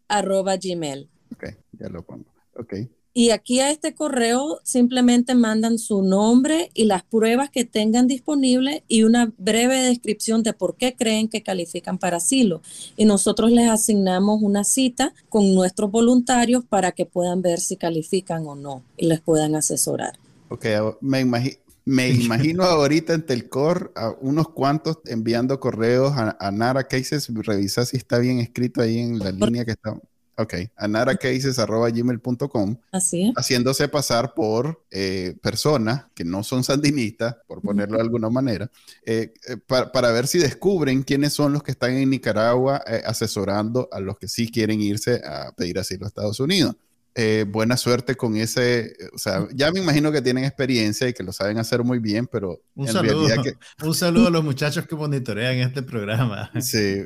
[0.07, 1.09] arroba gmail.
[1.33, 2.25] Ok, ya lo pongo.
[2.55, 2.73] Ok.
[3.13, 8.83] Y aquí a este correo simplemente mandan su nombre y las pruebas que tengan disponibles
[8.87, 12.61] y una breve descripción de por qué creen que califican para asilo.
[12.95, 18.45] Y nosotros les asignamos una cita con nuestros voluntarios para que puedan ver si califican
[18.45, 20.19] o no y les puedan asesorar.
[20.49, 20.67] Ok,
[21.01, 27.29] me imagino me imagino ahorita en Telcor a unos cuantos enviando correos a, Nara Cases.
[27.33, 29.97] Revisa si está bien escrito ahí en la línea que está.
[30.39, 32.77] Ok, a naracases.gmail.com.
[32.91, 33.33] Así es.
[33.35, 38.69] Haciéndose pasar por eh, personas que no son sandinistas, por ponerlo de alguna manera,
[39.03, 43.99] eh, eh, para, ver si descubren quiénes son los que están en Nicaragua asesorando a
[43.99, 46.75] los que sí quieren irse a pedir asilo a Estados Unidos.
[47.19, 51.23] Eh, buena suerte con ese, o sea, ya me imagino que tienen experiencia y que
[51.23, 53.25] lo saben hacer muy bien, pero un saludo,
[53.83, 56.51] un saludo a los muchachos que monitorean este programa.
[56.61, 57.01] Sí,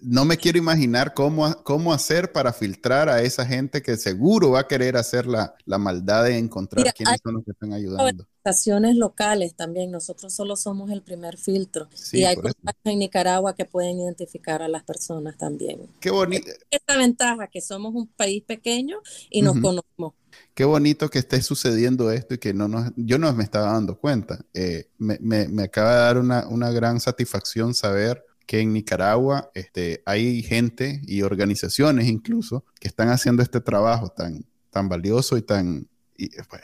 [0.00, 4.60] no me quiero imaginar cómo, cómo hacer para filtrar a esa gente que seguro va
[4.60, 8.96] a querer hacer la, la maldad de encontrar quiénes son los que están ayudando organizaciones
[8.96, 9.90] locales también.
[9.90, 11.88] Nosotros solo somos el primer filtro.
[12.12, 15.88] y hay personas en Nicaragua que pueden identificar a las personas también.
[16.00, 16.50] Qué bonito.
[16.70, 18.98] Esta ventaja que somos un país pequeño
[19.30, 20.14] y nos conocemos.
[20.54, 23.98] Qué bonito que esté sucediendo esto y que no nos, yo no me estaba dando
[23.98, 24.44] cuenta.
[24.52, 29.50] Eh, me, me, me, acaba de dar una, una gran satisfacción saber que en Nicaragua
[29.54, 35.42] este, hay gente y organizaciones incluso que están haciendo este trabajo tan, tan valioso y
[35.42, 36.62] tan, y pues,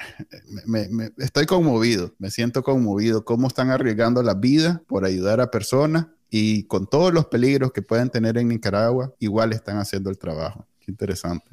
[1.18, 6.64] estoy conmovido, me siento conmovido, cómo están arriesgando la vida por ayudar a personas y
[6.64, 10.66] con todos los peligros que pueden tener en Nicaragua, igual están haciendo el trabajo.
[10.78, 11.50] Qué interesante.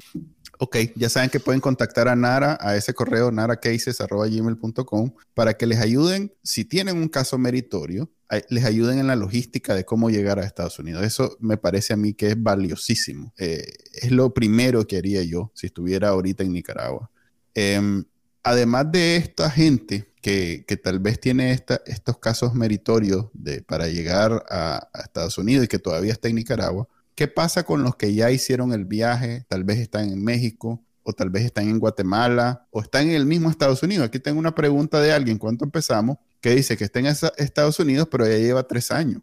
[0.60, 5.78] Ok, ya saben que pueden contactar a Nara a ese correo naracases.gmail.com para que les
[5.78, 8.10] ayuden, si tienen un caso meritorio,
[8.48, 11.04] les ayuden en la logística de cómo llegar a Estados Unidos.
[11.04, 13.32] Eso me parece a mí que es valiosísimo.
[13.38, 17.10] Eh, es lo primero que haría yo si estuviera ahorita en Nicaragua.
[17.54, 18.04] Em,
[18.42, 24.88] además de esta gente que, tal vez tiene estos casos meritorios de, para llegar a,
[25.02, 28.72] Estados Unidos y que todavía está en Nicaragua, ¿qué pasa con los que ya hicieron
[28.72, 33.08] el viaje, tal vez están en México o tal vez están en Guatemala o están
[33.08, 34.06] en el mismo Estados Unidos?
[34.06, 36.18] Aquí tengo una pregunta de alguien, ¿cuánto empezamos?
[36.40, 39.22] Que dice que está en Estados Unidos, pero ya lleva tres años.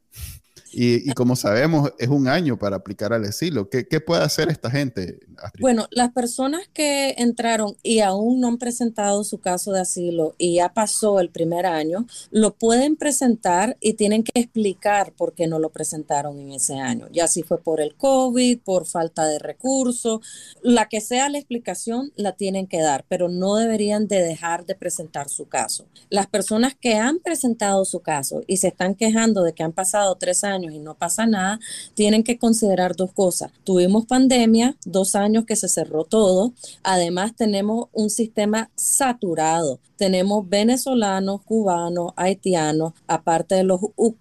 [0.78, 3.70] Y, como sabemos, es un año para aplicar al asilo.
[3.70, 5.20] ¿Qué, puede hacer esta gente?
[5.62, 10.56] Bueno, las personas que entraron y aún no han presentado su caso de asilo y
[10.56, 15.60] ya pasó el primer año, lo pueden presentar y tienen que explicar por qué no
[15.60, 17.08] lo presentaron en ese año.
[17.10, 20.20] Ya si fue por el COVID, por falta de recursos,
[20.62, 24.76] la que sea la explicación la tienen que dar, pero no deberían de dejar de
[24.76, 25.86] presentar su caso.
[26.10, 30.16] Las personas que han presentado su caso y se están quejando de que han pasado
[30.16, 31.60] tres años y no pasa nada,
[31.94, 33.52] tienen que considerar dos cosas.
[33.64, 36.54] Tuvimos pandemia, dos años que se cerró todo.
[36.84, 39.80] Además, tenemos un sistema saturado.
[39.98, 43.80] Tenemos venezolanos, cubanos, haitianos, aparte de los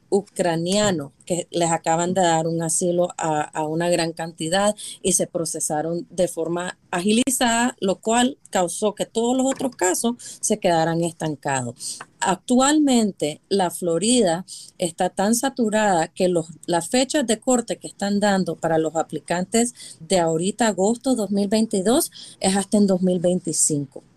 [0.09, 6.07] ucranianos que les acaban de dar un asilo a, una gran cantidad y se procesaron
[6.11, 11.99] de forma agilizada, lo cual causó que todos los otros casos se quedaran estancados.
[12.21, 14.47] Actualmente la Florida
[14.79, 19.75] está tan saturada que los, las fechas de corte que están dando para los aplicantes
[20.01, 24.14] de ahorita agosto 2022 es hasta en 2025.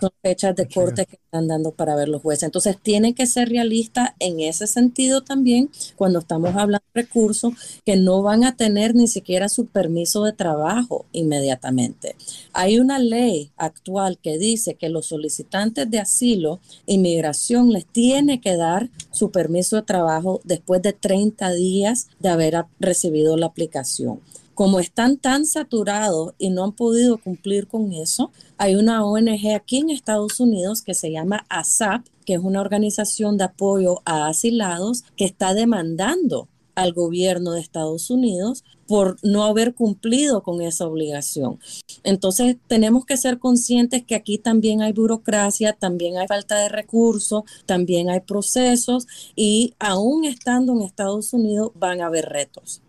[0.00, 2.44] Son fechas de corte que están dando para ver los jueces.
[2.44, 7.54] Entonces, tienen que ser realistas en ese sentido también cuando estamos hablando de recursos
[7.84, 12.16] que no van a tener ni siquiera su permiso de trabajo inmediatamente.
[12.52, 18.56] Hay una ley actual que dice que los solicitantes de asilo, inmigración les tiene que
[18.56, 24.20] dar su permiso de trabajo después de 30 días de haber recibido la aplicación
[24.54, 29.78] como están tan saturados y no han podido cumplir con eso, hay una ONG aquí
[29.78, 35.04] en Estados Unidos que se llama ASAP, que es una organización de apoyo a asilados
[35.16, 41.58] que está demandando al gobierno de Estados Unidos por no haber cumplido con esa obligación.
[42.02, 47.44] Entonces tenemos que ser conscientes que aquí también hay burocracia, también hay falta de recursos,
[47.66, 52.82] también hay procesos y aún estando en Estados Unidos van a haber retos.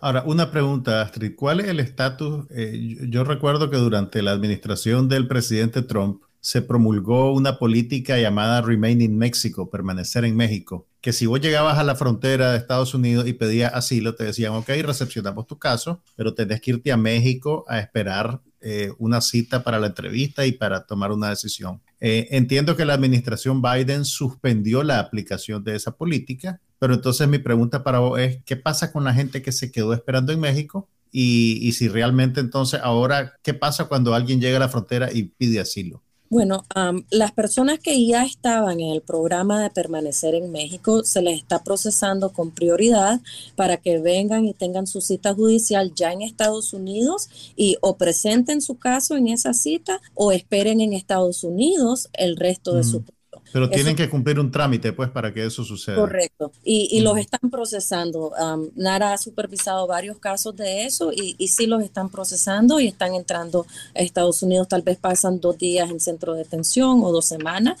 [0.00, 1.34] Ahora, una pregunta, Astrid.
[1.36, 2.46] ¿Cuál es el estatus?
[2.50, 8.62] Eh, yo, recuerdo que durante la administración del presidente Trump se promulgó una política llamada
[8.62, 12.94] Remain in Mexico, permanecer en México, que si vos llegabas a la frontera de Estados
[12.94, 16.96] Unidos y pedías asilo, te decían, ok, recepcionamos tu caso, pero tenés que irte a
[16.96, 21.80] México a esperar eh, una cita para la entrevista y para tomar una decisión.
[22.00, 27.38] Eh, entiendo que la administración Biden suspendió la aplicación de esa política pero entonces mi
[27.38, 30.88] pregunta para vos es, ¿qué pasa con la gente que se quedó esperando en México?
[31.12, 35.60] Y, si realmente entonces ahora, ¿qué pasa cuando alguien llega a la frontera y pide
[35.60, 36.02] asilo?
[36.28, 36.64] Bueno,
[37.10, 41.62] las personas que ya estaban en el programa de permanecer en México se les está
[41.62, 43.20] procesando con prioridad
[43.54, 48.60] para que vengan y tengan su cita judicial ya en Estados Unidos y o presenten
[48.60, 53.04] su caso en esa cita o esperen en Estados Unidos el resto de su
[53.52, 55.96] pero tienen que cumplir un trámite, pues, para que eso suceda.
[55.96, 56.52] Correcto.
[56.64, 58.32] Y, los están procesando.
[58.76, 63.14] Nara ha supervisado varios casos de eso y, y, sí los están procesando y están
[63.14, 64.68] entrando a Estados Unidos.
[64.68, 67.78] Tal vez pasan dos días en centro de detención o dos semanas,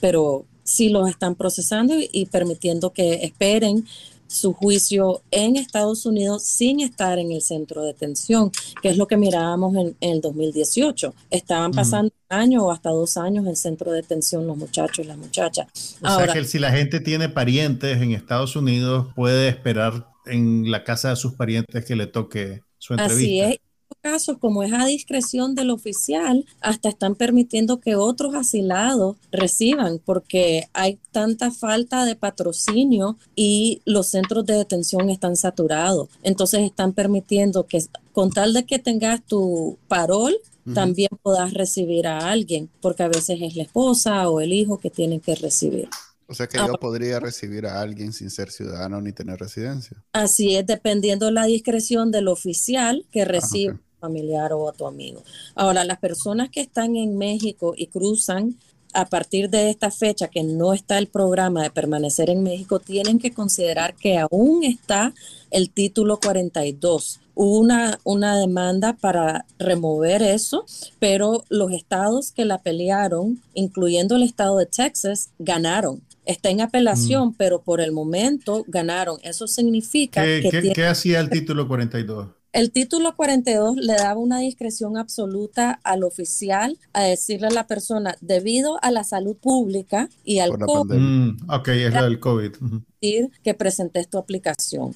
[0.00, 3.86] pero sí los están procesando y permitiendo que esperen
[4.28, 9.08] su juicio en Estados Unidos sin estar en el centro de detención, que es lo
[9.08, 11.14] que mirábamos en, el 2018.
[11.30, 15.08] Estaban pasando un año o hasta dos años en centro de detención los muchachos y
[15.08, 15.66] las muchachas.
[16.02, 20.84] O sea que si la gente tiene parientes en Estados Unidos, puede esperar en la
[20.84, 23.16] casa de sus parientes que le toque su entrevista.
[23.16, 23.67] Así es
[24.00, 30.68] casos, como es a discreción del oficial, hasta están permitiendo que otros asilados reciban, porque
[30.72, 36.08] hay tanta falta de patrocinio y los centros de detención están saturados.
[36.22, 40.36] Entonces están permitiendo que con tal de que tengas tu parol,
[40.74, 44.90] también puedas recibir a alguien, porque a veces es la esposa o el hijo que
[44.90, 45.88] tienen que recibir.
[46.30, 49.96] O sea que yo ah, podría recibir a alguien sin ser ciudadano ni tener residencia.
[50.12, 54.72] Así es, dependiendo la discreción del oficial que ah, recibe a tu familiar o a
[54.72, 55.24] tu amigo.
[55.54, 58.58] Ahora, las personas que están en México y cruzan
[58.92, 63.18] a partir de esta fecha que no está el programa de permanecer en México, tienen
[63.18, 65.14] que considerar que aún está
[65.50, 67.20] el título 42.
[67.34, 70.66] Hubo una, una demanda para remover eso,
[70.98, 76.02] pero los estados que la pelearon, incluyendo el estado de Texas, ganaron.
[76.28, 77.34] Está en apelación, mm.
[77.38, 79.16] pero por el momento ganaron.
[79.22, 80.72] Eso significa que...
[80.74, 82.28] ¿Qué, hacía el título 42?
[82.52, 88.14] El título 42 le daba una discreción absoluta al oficial a decirle a la persona,
[88.20, 92.52] debido a la salud pública y al COVID, mm, ok, es del COVID.
[93.00, 94.94] que presentes tu aplicación.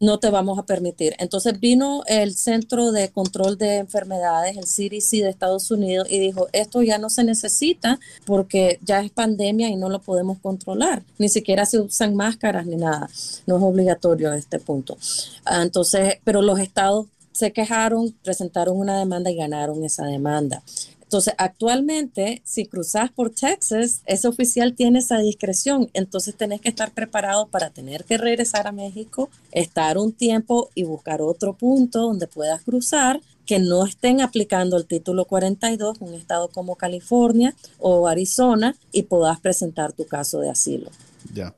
[0.00, 1.14] No te vamos a permitir.
[1.18, 6.48] Entonces vino el Centro de Control de Enfermedades, el CDC de Estados Unidos, y dijo,
[6.52, 11.02] esto ya no se necesita porque ya es pandemia y no lo podemos controlar.
[11.18, 13.08] Ni siquiera se usan máscaras ni nada.
[13.46, 14.96] No es obligatorio a este punto.
[15.44, 20.62] Ah, entonces, pero los estados se quejaron, presentaron una demanda y ganaron esa demanda.
[21.10, 25.90] Entonces, actualmente, si cruzas por Texas, ese oficial tiene esa discreción.
[25.92, 30.84] Entonces, tenés que estar preparado para tener que regresar a México, estar un tiempo y
[30.84, 36.46] buscar otro punto donde puedas cruzar que no estén aplicando el título 42, un estado
[36.46, 40.90] como California o Arizona, y puedas presentar tu caso de asilo.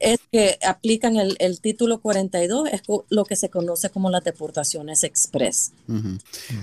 [0.00, 5.72] Es que aplican el, título 42, es lo que se conoce como las deportaciones express.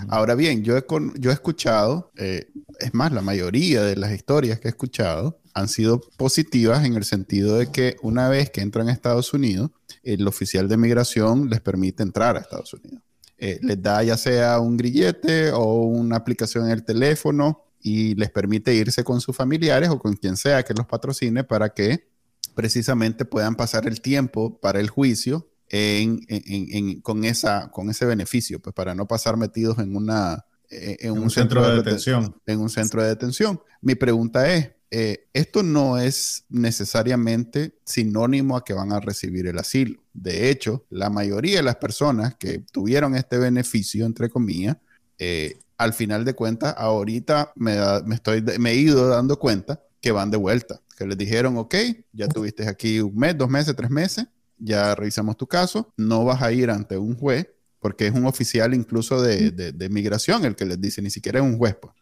[0.07, 0.85] Ahora bien, yo he,
[1.17, 2.47] yo he escuchado, eh,
[2.79, 7.03] es más, la mayoría de las historias que he escuchado han sido positivas en el
[7.03, 9.71] sentido de que una vez que entran a Estados Unidos,
[10.03, 13.01] el oficial de migración les permite entrar a Estados Unidos.
[13.37, 18.29] Eh, les da ya sea un grillete o una aplicación en el teléfono y les
[18.29, 22.08] permite irse con sus familiares o con quien sea que los patrocine para que
[22.59, 25.47] precisamente puedan pasar el tiempo para el juicio
[27.03, 31.29] con, esa, con ese beneficio, pues para no pasar metidos en, una, eh, en, un,
[31.29, 32.35] centro, de, detención.
[32.45, 33.61] En un centro de detención.
[33.81, 39.57] Mi pregunta es, eh, esto no es necesariamente sinónimo a que van a recibir el
[39.57, 40.03] asilo.
[40.11, 44.75] De hecho, la mayoría de las personas que tuvieron este beneficio, entre comillas,
[45.17, 50.11] eh, al final de cuentas, ahorita me, me, estoy, me he ido dando cuenta que
[50.11, 51.75] van de vuelta que les dijeron, ok,
[52.11, 54.27] ya tuviste aquí un mes, dos meses, tres meses,
[54.57, 57.47] ya revisamos tu caso, no vas a ir ante un juez,
[57.79, 61.45] porque es un oficial incluso de, de, migración el que les dice, ni siquiera es
[61.45, 61.77] un juez.
[61.81, 61.93] Pues.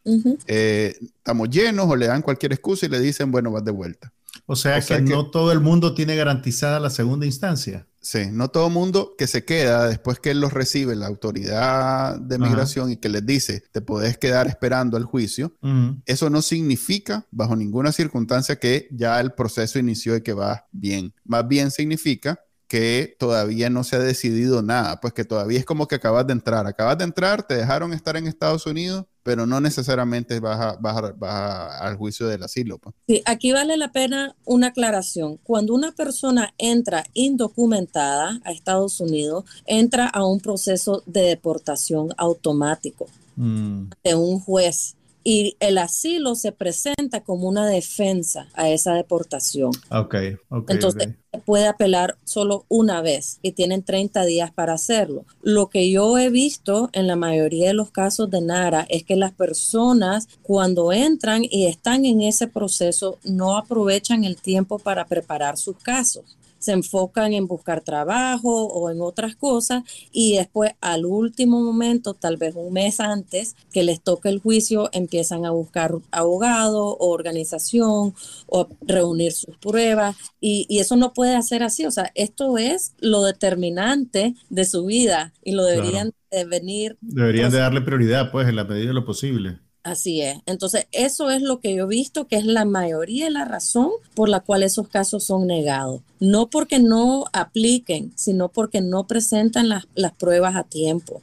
[0.48, 4.12] Eh, estamos llenos o le dan cualquier excusa y le dicen, bueno, vas de vuelta.
[4.48, 7.86] O sea, que, no todo el mundo tiene garantizada la segunda instancia.
[8.08, 12.40] Sí, no todo mundo que se queda después que él los recibe la autoridad de
[12.40, 15.58] migración y que les dice, te podés quedar esperando el juicio,
[16.06, 21.14] eso no significa bajo ninguna circunstancia que ya el proceso inició y que va bien.
[21.26, 25.90] Más bien significa que todavía no se ha decidido nada, pues que todavía es como
[25.90, 29.60] que acabas de entrar, acabas de entrar, te dejaron estar en Estados Unidos, pero no
[29.60, 32.78] necesariamente vas, a, al juicio del asilo.
[32.78, 32.96] Pues.
[33.10, 35.38] Sí, aquí vale la pena una aclaración.
[35.44, 43.08] Cuando una persona entra indocumentada a Estados Unidos, entra a un proceso de deportación automático
[43.36, 43.90] mm.
[44.02, 44.96] de un juez
[45.30, 49.72] y el asilo se presenta como una defensa a esa deportación.
[49.92, 50.16] Ok,
[50.48, 50.70] ok.
[50.70, 51.16] Entonces
[51.46, 55.26] puede apelar solo una vez y tienen 30 días para hacerlo.
[55.42, 59.18] Lo que yo he visto en la mayoría de los casos de Nara es que
[59.18, 65.58] las personas cuando entran y están en ese proceso no aprovechan el tiempo para preparar
[65.58, 71.62] sus casos se enfocan en buscar trabajo o en otras cosas y después al último
[71.62, 76.86] momento, tal vez un mes antes que les toque el juicio, empiezan a buscar abogado
[76.86, 78.14] o organización
[78.48, 81.86] o reunir sus pruebas y, eso no puede hacer así.
[81.86, 86.98] O sea, esto es lo determinante de su vida y lo deberían de venir.
[87.02, 89.60] Deberían de darle prioridad, pues, en la medida de lo posible.
[89.88, 90.40] Así es.
[90.46, 93.90] Entonces, eso es lo que yo he visto que es la mayoría de la razón
[94.16, 96.02] por la cual esos casos son negados.
[96.20, 99.86] No porque no apliquen, sino porque no presentan las,
[100.20, 101.22] pruebas a tiempo.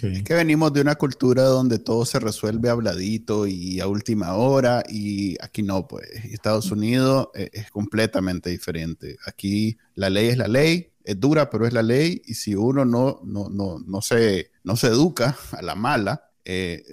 [0.00, 4.84] Es que venimos de una cultura donde todo se resuelve habladito y a última hora
[4.88, 9.16] y aquí no, pues Estados Unidos es, es completamente diferente.
[9.26, 12.84] Aquí la ley es la ley, es dura, pero es la ley y si uno
[12.84, 16.84] no, no, no, no, se, no se educa a la mala, eh,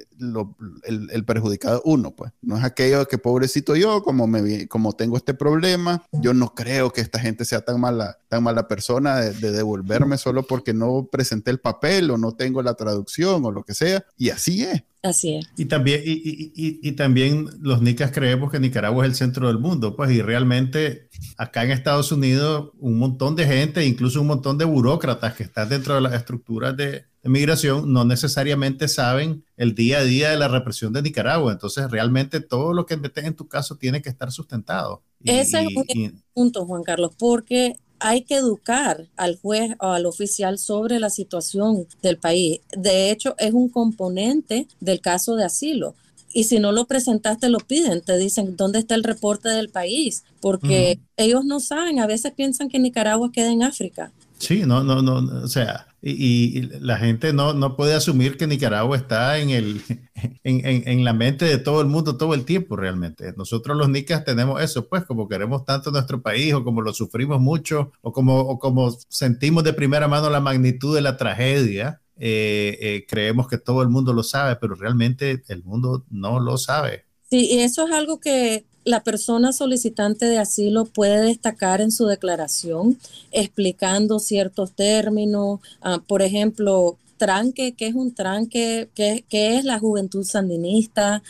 [0.83, 2.31] el, perjudicado uno, pues.
[2.41, 6.91] No es aquello que pobrecito yo, como, me, como tengo este problema, yo no creo
[6.91, 11.51] que esta gente sea tan mala, tan mala persona de, devolverme solo porque no presenté
[11.51, 14.05] el papel o no tengo la traducción o lo que sea.
[14.17, 14.83] Y así es.
[15.03, 15.47] Así es.
[15.57, 19.95] Y también, y, y, también los nicas creemos que Nicaragua es el centro del mundo,
[19.95, 24.65] pues, y realmente acá en Estados Unidos un montón de gente, incluso un montón de
[24.65, 29.99] burócratas que están dentro de las estructuras de, de migración no necesariamente saben el día
[29.99, 31.51] a día de la represión de Nicaragua.
[31.51, 35.03] Entonces, realmente todo lo que metes en tu caso tiene que estar sustentado.
[35.25, 40.57] Ese es un punto, Juan Carlos, porque hay que educar al juez o al oficial
[40.57, 42.59] sobre la situación del país.
[42.75, 45.95] De hecho, es un componente del caso de asilo.
[46.33, 50.23] Y si no lo presentaste, lo piden, te dicen dónde está el reporte del país,
[50.39, 54.11] porque ellos no saben, a veces piensan que Nicaragua queda en África.
[54.37, 58.97] Sí, no, no, no, o sea, Y, la gente no, no puede asumir que Nicaragua
[58.97, 59.81] está en, el,
[60.43, 63.33] en, en, la mente de todo el mundo todo el tiempo realmente.
[63.37, 67.39] Nosotros los nicas tenemos eso, pues como queremos tanto nuestro país o como lo sufrimos
[67.39, 72.77] mucho o como, o como sentimos de primera mano la magnitud de la tragedia, eh,
[72.81, 77.05] eh, creemos que todo el mundo lo sabe, pero realmente el mundo no lo sabe.
[77.29, 82.05] Sí, y eso es algo que la persona solicitante de asilo puede destacar en su
[82.05, 82.97] declaración,
[83.31, 90.23] explicando ciertos términos, ah, por ejemplo, tranque, qué es un tranque, qué, es la juventud
[90.23, 91.21] sandinista,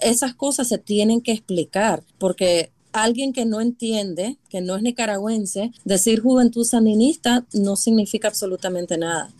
[0.00, 5.70] esas cosas se tienen que explicar, porque alguien que no entiende, que no es nicaragüense,
[5.84, 9.30] decir juventud sandinista no significa absolutamente nada.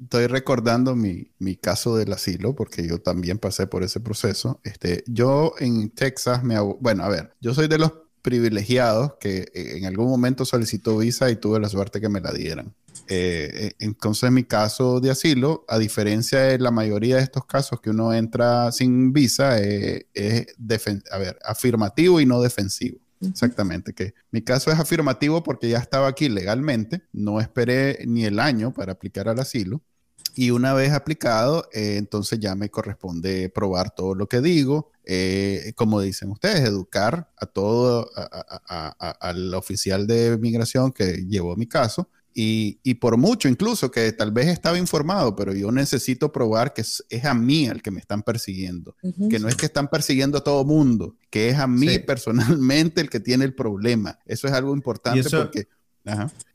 [0.00, 4.60] Estoy recordando mi, mi, caso del asilo porque yo también pasé por ese proceso.
[4.64, 6.58] Este, yo en Texas me...
[6.60, 7.92] Bueno, a ver, yo soy de los
[8.26, 12.74] privilegiados que en algún momento solicitó visa y tuve la suerte que me la dieran.
[13.08, 17.46] Eh, eh, entonces, en mi caso de asilo, a diferencia de la mayoría de estos
[17.46, 20.46] casos que uno entra sin visa, eh, es
[21.10, 22.98] a ver, afirmativo y no defensivo.
[23.28, 28.38] Exactamente, que mi caso es afirmativo porque ya estaba aquí legalmente, no esperé ni el
[28.38, 29.82] año para aplicar al asilo
[30.34, 35.72] y una vez aplicado, eh, entonces ya me corresponde probar todo lo que digo, eh,
[35.76, 38.10] como dicen ustedes, educar a todo,
[39.20, 44.48] al oficial de migración que llevó mi caso y, por mucho incluso que tal vez
[44.48, 48.94] estaba informado, pero yo necesito probar que es, a mí al que me están persiguiendo,
[49.30, 53.08] que no es que están persiguiendo a todo mundo, que es a mí personalmente el
[53.08, 54.18] que tiene el problema.
[54.26, 55.68] Eso es algo importante porque...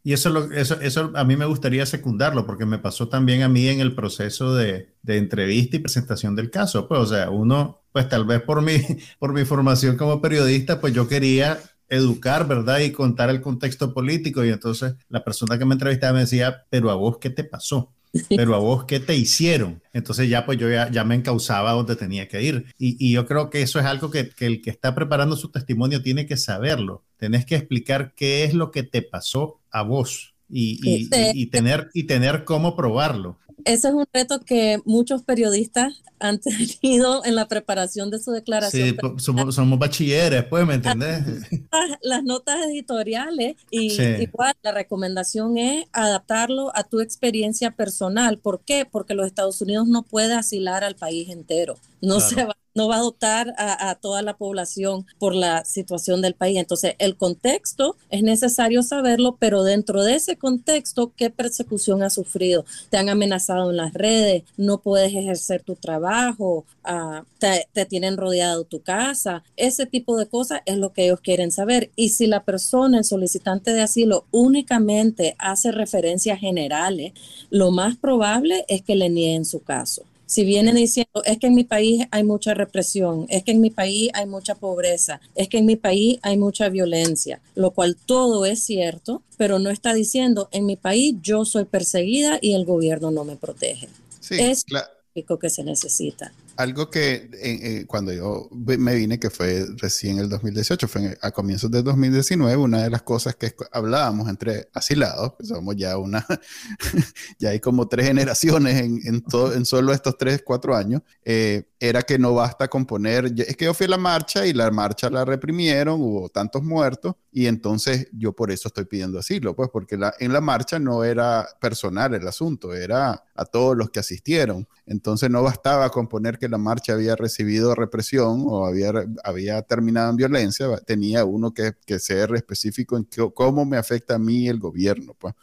[0.03, 3.49] Y eso, lo, eso, eso a mí me gustaría secundarlo, porque me pasó también a
[3.49, 6.87] mí en el proceso de, de entrevista y presentación del caso.
[6.87, 8.77] Pues, o sea, uno, pues tal vez por mi,
[9.19, 11.59] por mi formación como periodista, pues yo quería
[11.91, 12.79] educar, ¿verdad?
[12.79, 14.43] Y contar el contexto político.
[14.43, 17.91] Y entonces la persona que me entrevistaba me decía, pero a vos, ¿qué te pasó?
[18.29, 19.81] Pero a vos, ¿qué te hicieron?
[19.93, 22.65] Entonces ya pues yo ya, me encauzaba donde tenía que ir.
[22.77, 26.01] Y, yo creo que eso es algo que, que, el que está preparando su testimonio
[26.01, 27.03] tiene que saberlo.
[27.17, 31.89] Tenés que explicar qué es lo que te pasó a vos y, y, y tener,
[31.93, 33.37] y tener cómo probarlo.
[33.65, 36.39] Ese es un reto que muchos periodistas han
[36.81, 38.89] tenido en la preparación de su declaración.
[38.89, 41.23] Sí, somos, bachilleres, pues, ¿me entendés?
[42.01, 48.37] Las notas editoriales y igual la recomendación es adaptarlo a tu experiencia personal.
[48.37, 48.85] ¿Por qué?
[48.89, 51.75] Porque los Estados Unidos no puede asilar al país entero.
[52.01, 56.33] No se va no va a adoptar a, toda la población por la situación del
[56.33, 56.57] país.
[56.57, 62.65] Entonces, el contexto es necesario saberlo, pero dentro de ese contexto, ¿qué persecución has sufrido?
[62.89, 64.43] ¿Te han amenazado en las redes?
[64.57, 66.65] ¿No puedes ejercer tu trabajo?
[66.83, 69.43] Ah, te, te, tienen rodeado tu casa?
[69.57, 71.91] Ese tipo de cosas es lo que ellos quieren saber.
[71.95, 77.13] Y si la persona, el solicitante de asilo, únicamente hace referencias generales,
[77.49, 80.03] lo más probable es que le nieguen su caso.
[80.31, 83.69] Si vienen diciendo, es que en mi país hay mucha represión, es que en mi
[83.69, 88.45] país hay mucha pobreza, es que en mi país hay mucha violencia, lo cual todo
[88.45, 93.11] es cierto, pero no está diciendo, en mi país yo soy perseguida y el gobierno
[93.11, 93.89] no me protege.
[94.21, 99.29] Sí, es lo que se necesita algo que eh, eh, cuando yo me vine, que
[99.29, 104.29] fue recién el 2018, fue a comienzos del 2019, una de las cosas que hablábamos
[104.29, 106.25] entre asilados, que somos ya una,
[107.39, 111.63] ya hay como tres generaciones en, en, todo, en solo estos tres, cuatro años, eh,
[111.79, 114.69] era que no basta con poner, es que yo fui a la marcha y la
[114.71, 119.69] marcha la reprimieron, hubo tantos muertos, y entonces yo por eso estoy pidiendo asilo, pues
[119.71, 124.01] porque la, en la marcha no era personal el asunto, era a todos los que
[124.01, 124.67] asistieron.
[124.85, 128.91] Entonces no bastaba con poner que la marcha había recibido represión o había,
[129.23, 134.19] había terminado en violencia, tenía uno que, que ser específico en cómo me afecta a
[134.19, 135.15] mí el gobierno.
[135.17, 135.33] Pues.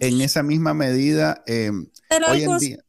[0.00, 1.70] En esa misma medida, eh,
[2.30, 2.84] hoy en día...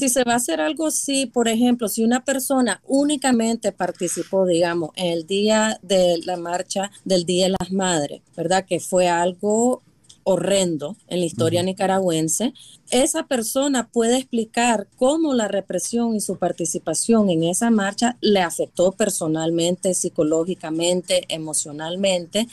[0.00, 4.90] Si se va a hacer algo así, por ejemplo, si una persona únicamente participó, digamos,
[4.96, 8.64] en el día de la marcha del Día de las Madres, ¿verdad?
[8.66, 9.82] Que fue algo
[10.24, 12.52] horrendo en la historia nicaragüense,
[12.90, 18.92] esa persona puede explicar cómo la represión y su participación en esa marcha le afectó
[18.92, 22.46] personalmente, psicológicamente, emocionalmente,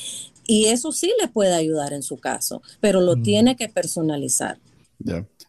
[0.48, 4.58] y eso sí le puede ayudar en su caso, pero lo tiene que personalizar.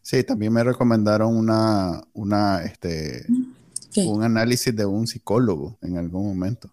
[0.06, 3.26] Sí, también me recomendaron una, una, este,
[3.96, 6.70] un análisis de un psicólogo en algún momento.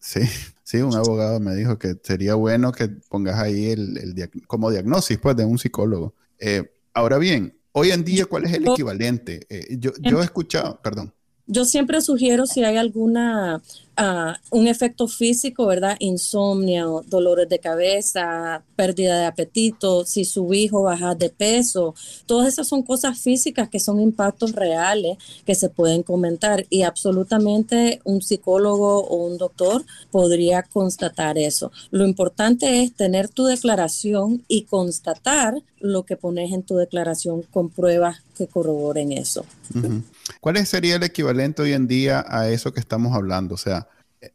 [0.00, 0.20] Sí,
[0.62, 5.36] sí, un abogado me dijo que sería bueno que pongas ahí el, como diagnosis pues,
[5.36, 6.14] de un psicólogo.
[6.38, 9.46] Eh, ahora bien, hoy en día, ¿cuál es el equivalente?
[9.50, 11.12] Eh, yo, yo he escuchado, perdón.
[11.46, 13.60] Yo siempre sugiero si hay alguna
[14.50, 15.96] un efecto físico, ¿verdad?
[16.00, 21.94] Insomnio, dolores de cabeza, pérdida de apetito, si su hijo baja de peso,
[22.26, 28.00] todas esas son cosas físicas que son impactos reales que se pueden comentar y absolutamente
[28.04, 31.70] un psicólogo o un doctor podría constatar eso.
[31.90, 37.68] Lo importante es tener tu declaración y constatar lo que pones en tu declaración con
[37.68, 39.44] pruebas que corroboren eso.
[40.40, 43.54] ¿Cuál sería el equivalente hoy en día a eso que estamos hablando?
[43.54, 43.83] O sea,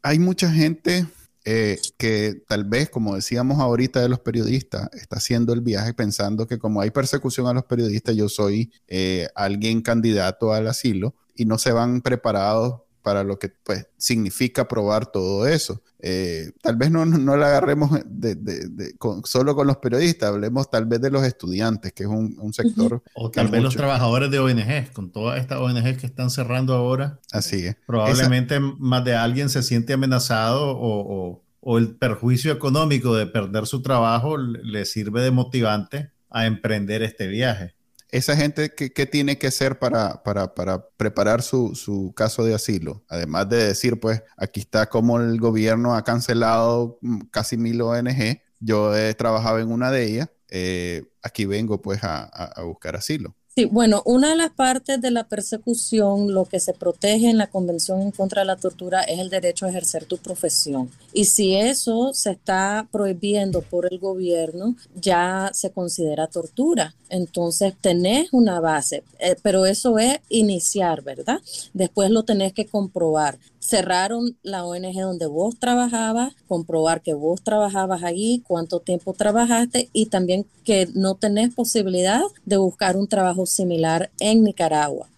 [0.02, 1.06] hay mucha gente
[1.44, 6.46] eh, que tal vez, como decíamos ahorita de los periodistas, está haciendo el viaje pensando
[6.46, 11.46] que como hay persecución a los periodistas, yo soy eh, alguien candidato al asilo y
[11.46, 15.82] no se van preparados para lo que pues, significa probar todo eso.
[15.98, 18.94] Eh, tal vez no, no la agarremos de,
[19.24, 23.02] solo con los periodistas, hablemos tal vez de los estudiantes, que es un, sector.
[23.14, 27.20] O tal vez los trabajadores de ONG, con todas estas ONG que están cerrando ahora.
[27.32, 27.76] Así es.
[27.86, 33.82] Probablemente más de alguien se siente amenazado o, o el perjuicio económico de perder su
[33.82, 37.74] trabajo le sirve de motivante a emprender este viaje
[38.12, 43.04] esa gente, ¿qué, tiene que hacer para, para, para preparar su, su, caso de asilo?
[43.08, 48.42] Además de decir, pues, aquí está como el gobierno ha cancelado mm, casi mil ONG.
[48.58, 50.30] Yo he trabajado en una de ellas.
[50.48, 53.34] Eh, aquí vengo, pues, a, a buscar asilo.
[53.56, 57.48] Sí, bueno, una de las partes de la persecución, lo que se protege en la
[57.48, 60.88] Convención en contra de la tortura es el derecho a ejercer tu profesión.
[61.12, 66.94] Y si eso se está prohibiendo por el gobierno, ya se considera tortura.
[67.08, 71.40] Entonces tenés una base, eh, pero eso es iniciar, ¿verdad?
[71.74, 78.02] Después lo tenés que comprobar cerraron la ONG donde vos trabajabas, comprobar que vos trabajabas
[78.02, 84.10] allí, cuánto tiempo trabajaste y también que no tenés posibilidad de buscar un trabajo similar
[84.18, 85.08] en Nicaragua.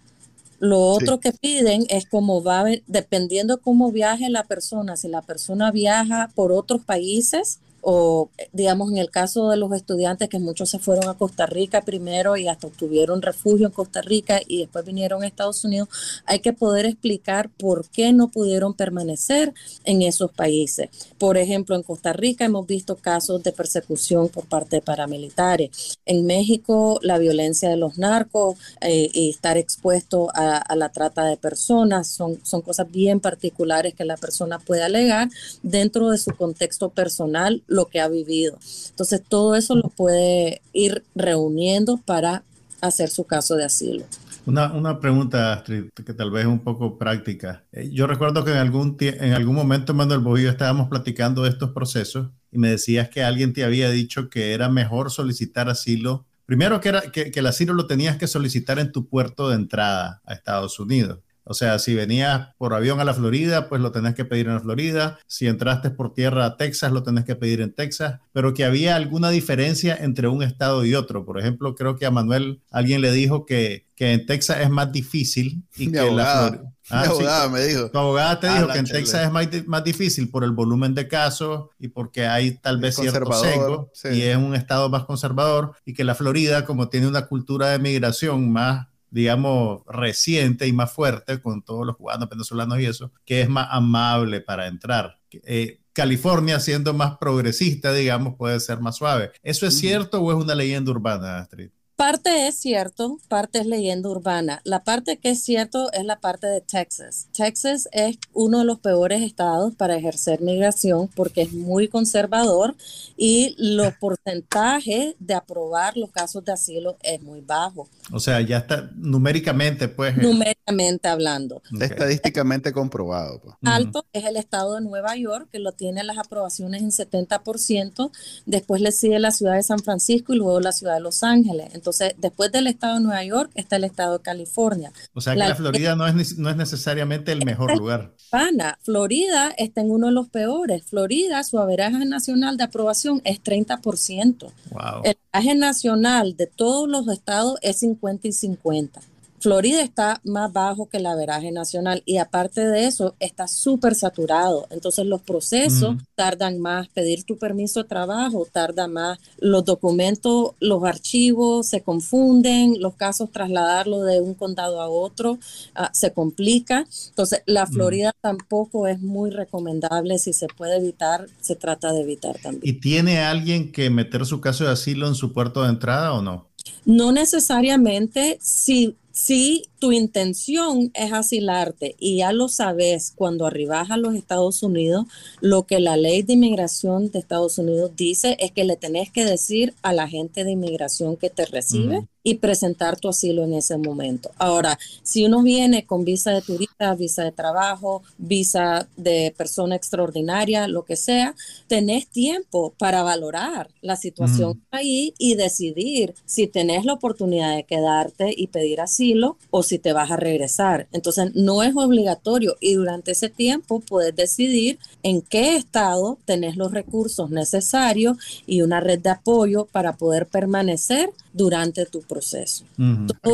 [0.58, 5.72] Lo otro que piden es cómo va, dependiendo cómo viaje la persona, si la persona
[5.72, 10.78] viaja por otros países, o digamos en el caso de los estudiantes que muchos se
[10.78, 15.22] fueron a Costa Rica primero y hasta obtuvieron refugio en Costa Rica y después vinieron
[15.22, 15.88] a Estados Unidos,
[16.24, 19.52] hay que poder explicar por qué no pudieron permanecer
[19.84, 20.88] en esos países.
[21.18, 25.98] Por ejemplo, en Costa Rica hemos visto casos de persecución por parte de paramilitares.
[26.06, 31.36] En México, la violencia de los narcos eh, y estar expuesto a, la trata de
[31.36, 35.28] personas son, son cosas bien particulares que la persona puede alegar
[35.62, 38.58] dentro de su contexto personal lo que ha vivido.
[38.90, 42.44] Entonces, todo eso lo puede ir reuniendo para
[42.80, 44.04] hacer su caso de asilo.
[44.44, 47.64] Una, una, pregunta, Astrid, que tal vez es un poco práctica.
[47.70, 51.70] Eh, yo recuerdo que en algún, en algún momento, Manuel Bobillo, estábamos platicando de estos
[51.70, 56.26] procesos y me decías que alguien te había dicho que era mejor solicitar asilo.
[56.44, 60.20] Primero que, era, que el asilo lo tenías que solicitar en tu puerto de entrada
[60.26, 61.20] a Estados Unidos.
[61.44, 64.54] O sea, si venías por avión a la Florida, pues lo tenés que pedir en
[64.54, 65.18] la Florida.
[65.26, 68.20] Si entraste por tierra a Texas, lo tenés que pedir en Texas.
[68.32, 71.24] Pero que había alguna diferencia entre un estado y otro.
[71.24, 74.92] Por ejemplo, creo que a Manuel alguien le dijo que, que en Texas es más
[74.92, 76.62] difícil y que en la.
[76.90, 77.90] Ah, abogada me dijo.
[77.90, 81.08] Tu abogada te dijo que en Texas es más, más, difícil por el volumen de
[81.08, 85.94] casos y porque hay tal vez cierto sesgo y es un estado más conservador y
[85.94, 91.40] que la Florida, como tiene una cultura de migración más digamos, reciente y más fuerte
[91.40, 95.20] con todos los cubanos, venezolanos y eso, que es más amable para entrar.
[95.44, 99.30] Eh, California, siendo más progresista, digamos, puede ser más suave.
[99.42, 101.68] ¿Eso es cierto o es una leyenda urbana, Astrid?
[101.96, 104.60] Parte es cierto, parte es leyenda urbana.
[104.64, 107.28] La parte que es cierto es la parte de Texas.
[107.32, 112.74] Texas es uno de los peores estados para ejercer migración porque es muy conservador
[113.16, 117.88] y los porcentajes de aprobar los casos de asilo es muy bajo.
[118.10, 120.16] O sea, ya está numéricamente, pues.
[120.16, 120.22] Eh.
[120.22, 121.62] Numéricamente hablando.
[121.80, 123.40] Estadísticamente comprobado.
[123.40, 123.54] Pues.
[123.64, 128.10] Alto es el estado de Nueva York, que lo tiene las aprobaciones en 70%.
[128.46, 131.68] Después le sigue la ciudad de San Francisco y luego la ciudad de Los Ángeles.
[131.82, 134.92] Entonces, después del estado de Nueva York está el estado de California.
[135.14, 138.14] O sea que la, Florida no es, no es necesariamente el mejor lugar.
[138.30, 140.84] Pana, Florida está en uno de los peores.
[140.84, 144.52] Florida, su averaje nacional de aprobación es 30%.
[144.70, 145.02] Wow.
[145.02, 149.00] El averaje nacional de todos los estados es 50 y 50.
[149.42, 154.68] Florida está más bajo que el averaje nacional y aparte de eso está súper saturado.
[154.70, 160.84] Entonces los procesos tardan más, pedir tu permiso de trabajo tarda más, los documentos, los
[160.84, 165.40] archivos se confunden, los casos trasladarlo de un condado a otro
[165.74, 166.86] ah, se complica.
[167.08, 172.38] Entonces la Florida tampoco es muy recomendable, si se puede evitar, se trata de evitar
[172.40, 172.62] también.
[172.62, 176.22] ¿Y tiene alguien que meter su caso de asilo en su puerto de entrada o
[176.22, 176.46] no?
[176.84, 183.96] No necesariamente si si tu intención es asilarte y ya lo sabes cuando arribas a
[183.96, 185.06] los Estados Unidos,
[185.40, 189.24] lo que la ley de inmigración de Estados Unidos dice es que le tenés que
[189.24, 193.76] decir a la gente de inmigración que te recibe y presentar tu asilo en ese
[193.78, 194.30] momento.
[194.38, 200.68] Ahora, si uno viene con visa de turista, visa de trabajo, visa de persona extraordinaria,
[200.68, 201.34] lo que sea,
[201.66, 208.32] tenés tiempo para valorar la situación ahí y decidir si tenés la oportunidad de quedarte
[208.36, 210.86] y pedir asilo o si te vas a regresar.
[210.92, 216.72] Entonces, no es obligatorio y durante ese tiempo puedes decidir en qué estado tenés los
[216.72, 218.16] recursos necesarios
[218.46, 222.64] y una red de apoyo para poder permanecer durante tu proceso.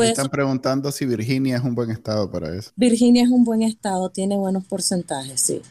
[0.03, 2.71] están preguntando si Virginia es un buen estado para eso.
[2.77, 5.63] Virginia es un buen estado, tiene buenos porcentajes, sí.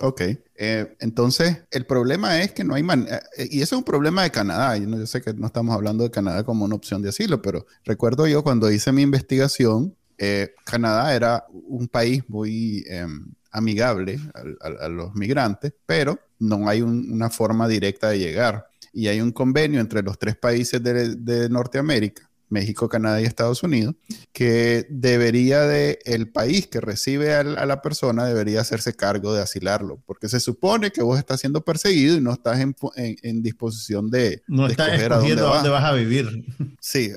[0.00, 0.22] Ok,
[0.56, 4.24] eh, entonces el problema es que no hay manera, eh, y eso es un problema
[4.24, 7.10] de Canadá, yo, yo sé que no estamos hablando de Canadá como una opción de
[7.10, 13.32] asilo, pero recuerdo yo cuando hice mi investigación, eh, Canadá era un país muy em,
[13.50, 14.18] amigable
[14.60, 19.80] a, los migrantes, pero no hay una forma directa de llegar y hay un convenio
[19.80, 23.96] entre los tres países de, Norteamérica, México, Canadá y Estados Unidos,
[24.32, 30.00] que debería de, el país que recibe a, la persona debería hacerse cargo de asilarlo,
[30.06, 34.68] porque se supone que vos estás siendo perseguido y no estás en, disposición de, no
[34.68, 35.84] estás escogiendo a dónde, vas.
[35.84, 36.44] a vivir.
[36.80, 37.12] Sí,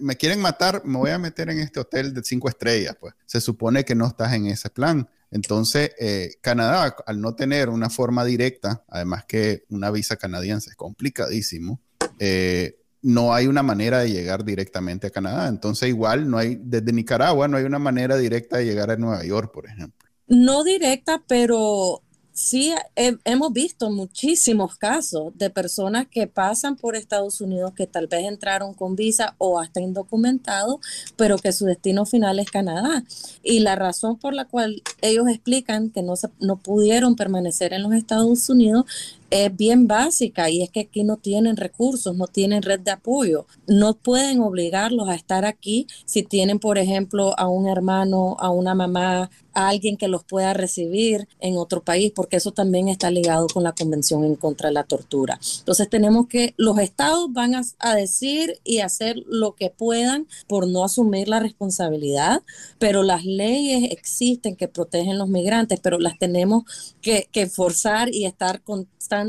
[0.00, 3.14] me, quieren matar, me voy a meter en este hotel de cinco estrellas, pues.
[3.26, 5.08] Se supone que no estás en ese plan.
[5.30, 10.76] Entonces, eh, Canadá, al no tener una forma directa, además que una visa canadiense es
[10.76, 11.80] complicadísimo,
[12.18, 15.48] eh, no hay una manera de llegar directamente a Canadá.
[15.48, 19.24] Entonces, igual no hay, desde Nicaragua no hay una manera directa de llegar a Nueva
[19.24, 19.98] York, por ejemplo.
[20.28, 22.02] No directa, pero
[22.34, 28.24] Sí, hemos visto muchísimos casos de personas que pasan por Estados Unidos que tal vez
[28.24, 30.76] entraron con visa o hasta indocumentados,
[31.16, 33.04] pero que su destino final es Canadá.
[33.42, 37.92] Y la razón por la cual ellos explican que no, no pudieron permanecer en los
[37.92, 38.86] Estados Unidos
[39.32, 43.46] es bien básica y es que aquí no tienen recursos, no tienen red de apoyo.
[43.66, 48.74] No pueden obligarlos a estar aquí si tienen, por ejemplo, a un hermano, a una
[48.74, 53.46] mamá, a alguien que los pueda recibir en otro país, porque eso también está ligado
[53.46, 55.40] con la Convención en contra de la tortura.
[55.58, 60.84] Entonces tenemos que, los estados van a, decir y hacer lo que puedan por no
[60.84, 62.42] asumir la responsabilidad,
[62.78, 66.64] pero las leyes existen que protegen los migrantes, pero las tenemos
[67.00, 69.21] que, que forzar y estar constantemente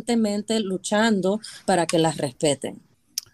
[0.62, 2.82] luchando para que las respeten.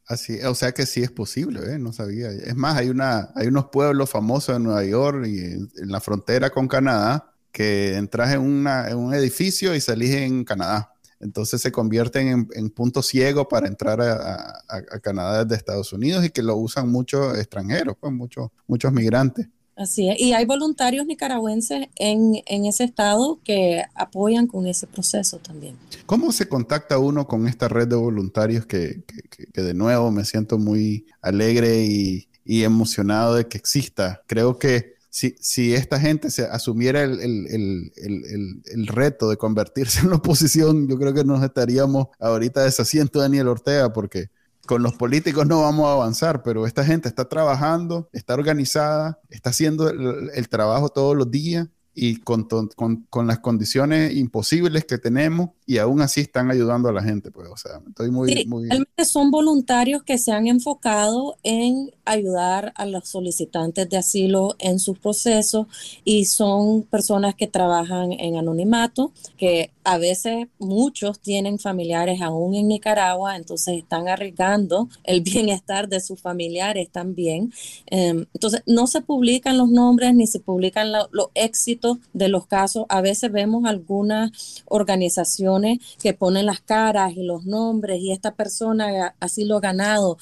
[0.10, 1.78] Así, o sea que sí es posible, ¿eh?
[1.78, 2.32] no sabía.
[2.32, 6.50] Es más, hay, una, hay unos pueblos famosos en Nueva York y en, la frontera
[6.50, 10.94] con Canadá que entras en, una, en, un edificio y salís en Canadá.
[11.20, 16.26] Entonces se convierten en, en punto ciego para entrar a, a, Canadá desde Estados Unidos
[16.26, 19.48] y que lo usan muchos extranjeros, pues muchos, muchos migrantes.
[19.80, 20.20] Así es.
[20.20, 25.78] Y hay voluntarios nicaragüenses en, en, ese estado que apoyan con ese proceso también.
[26.06, 30.26] ¿Cómo se contacta uno con esta red de voluntarios que, que, que de nuevo me
[30.26, 34.22] siento muy alegre y, y, emocionado de que exista?
[34.28, 40.02] Creo que si, si esta gente se asumiera el, el, el, el, reto de convertirse
[40.02, 44.30] en la oposición, yo creo que nos estaríamos ahorita deshaciendo de Daniel Ortega porque
[44.70, 49.50] con los políticos no vamos a avanzar, pero esta gente está trabajando, está organizada, está
[49.50, 55.50] haciendo el, trabajo todos los días y con, con, con, las condiciones imposibles que tenemos
[55.66, 57.32] y aún así están ayudando a la gente.
[57.32, 58.32] Pues, o sea, estoy muy...
[58.32, 58.70] Sí, muy...
[59.04, 64.98] Son voluntarios que se han enfocado en ayudar a los solicitantes de asilo en sus
[64.98, 65.68] procesos
[66.04, 72.68] y son personas que trabajan en anonimato, que a veces muchos tienen familiares aún en
[72.68, 77.52] Nicaragua, entonces están arriesgando el bienestar de sus familiares también.
[77.88, 82.86] Em, entonces, no se publican los nombres ni se publican los éxitos de los casos.
[82.90, 89.16] A veces vemos algunas organizaciones que ponen las caras y los nombres y esta persona
[89.20, 90.18] así lo ha ganado.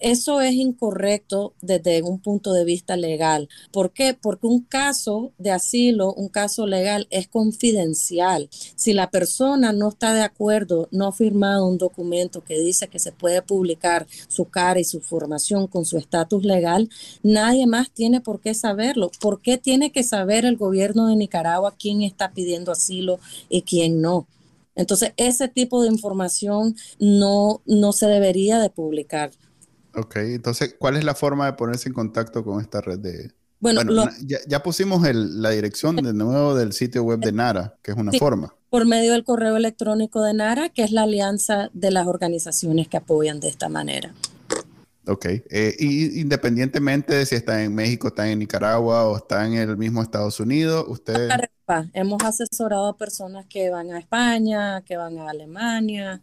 [0.00, 1.27] Eso es incorrecto
[1.60, 3.48] desde un punto de vista legal.
[3.72, 4.16] ¿Por qué?
[4.20, 8.48] Porque un caso de asilo, un caso legal, es confidencial.
[8.50, 12.98] Si la persona no está de acuerdo, no ha firmado un documento que dice que
[12.98, 16.88] se puede publicar su cara y su formación con su estatus legal,
[17.22, 19.10] nadie más tiene por qué saberlo.
[19.20, 23.18] ¿Por qué tiene que saber el gobierno de Nicaragua quién está pidiendo asilo
[23.48, 24.26] y quién no.
[24.74, 29.32] Entonces, ese tipo de información no, no se debería de publicar.
[29.98, 33.32] Ok, entonces, ¿cuál es la forma de ponerse en contacto con esta red de...
[33.58, 33.82] Bueno,
[34.46, 38.54] ya, pusimos la dirección de nuevo del sitio web de NARA, que es una forma.
[38.70, 42.98] Por medio del correo electrónico de NARA, que es la alianza de las organizaciones que
[42.98, 44.14] apoyan de esta manera.
[45.08, 45.26] Ok.
[45.26, 49.76] Eh, y independientemente de si está en México, está en Nicaragua o está en el
[49.76, 51.28] mismo Estados Unidos, usted...
[51.92, 56.22] Hemos asesorado a personas que van a España, que van a Alemania.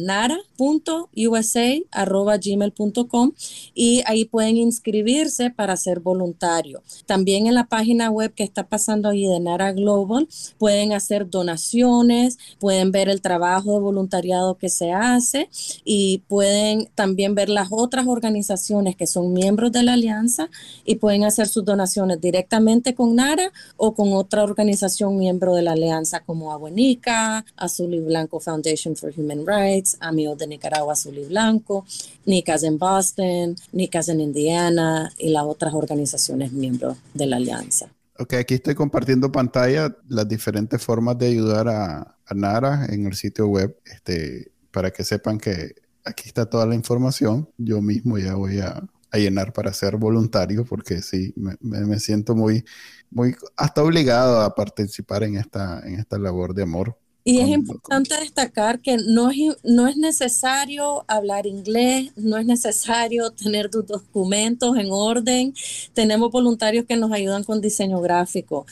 [0.61, 3.31] nara.usa.gmail.com
[3.73, 6.83] y ahí pueden inscribirse para ser voluntario.
[7.05, 12.37] También en la página web que está pasando ahí de Nara Global pueden hacer donaciones,
[12.59, 15.49] pueden ver el trabajo de voluntariado que se hace
[15.83, 20.49] y pueden también ver las otras organizaciones que son miembros de la alianza
[20.85, 25.73] y pueden hacer sus donaciones directamente con Nara o con otra organización miembro de la
[25.73, 31.25] alianza como Abuenica, Azul y Blanco Foundation for Human Rights, Amigos de Nicaragua Azul y
[31.25, 31.85] Blanco,
[32.25, 37.89] NICAS en Boston, NICAS en Indiana y las otras organizaciones miembros de la alianza.
[38.19, 43.47] Ok, aquí estoy compartiendo pantalla las diferentes formas de ayudar a, Nara en el sitio
[43.47, 45.75] web, este, para que sepan que
[46.05, 47.49] aquí está toda la información.
[47.57, 48.83] Yo mismo ya voy a,
[49.13, 52.63] llenar para ser voluntario porque sí, me, me, siento muy,
[53.09, 58.17] muy, hasta obligado a participar en esta, en esta labor de amor y es importante
[58.19, 64.75] destacar que no es, no es necesario hablar inglés, no es necesario tener tus documentos
[64.77, 65.53] en orden.
[65.93, 68.65] Tenemos voluntarios que nos ayudan con diseño gráfico.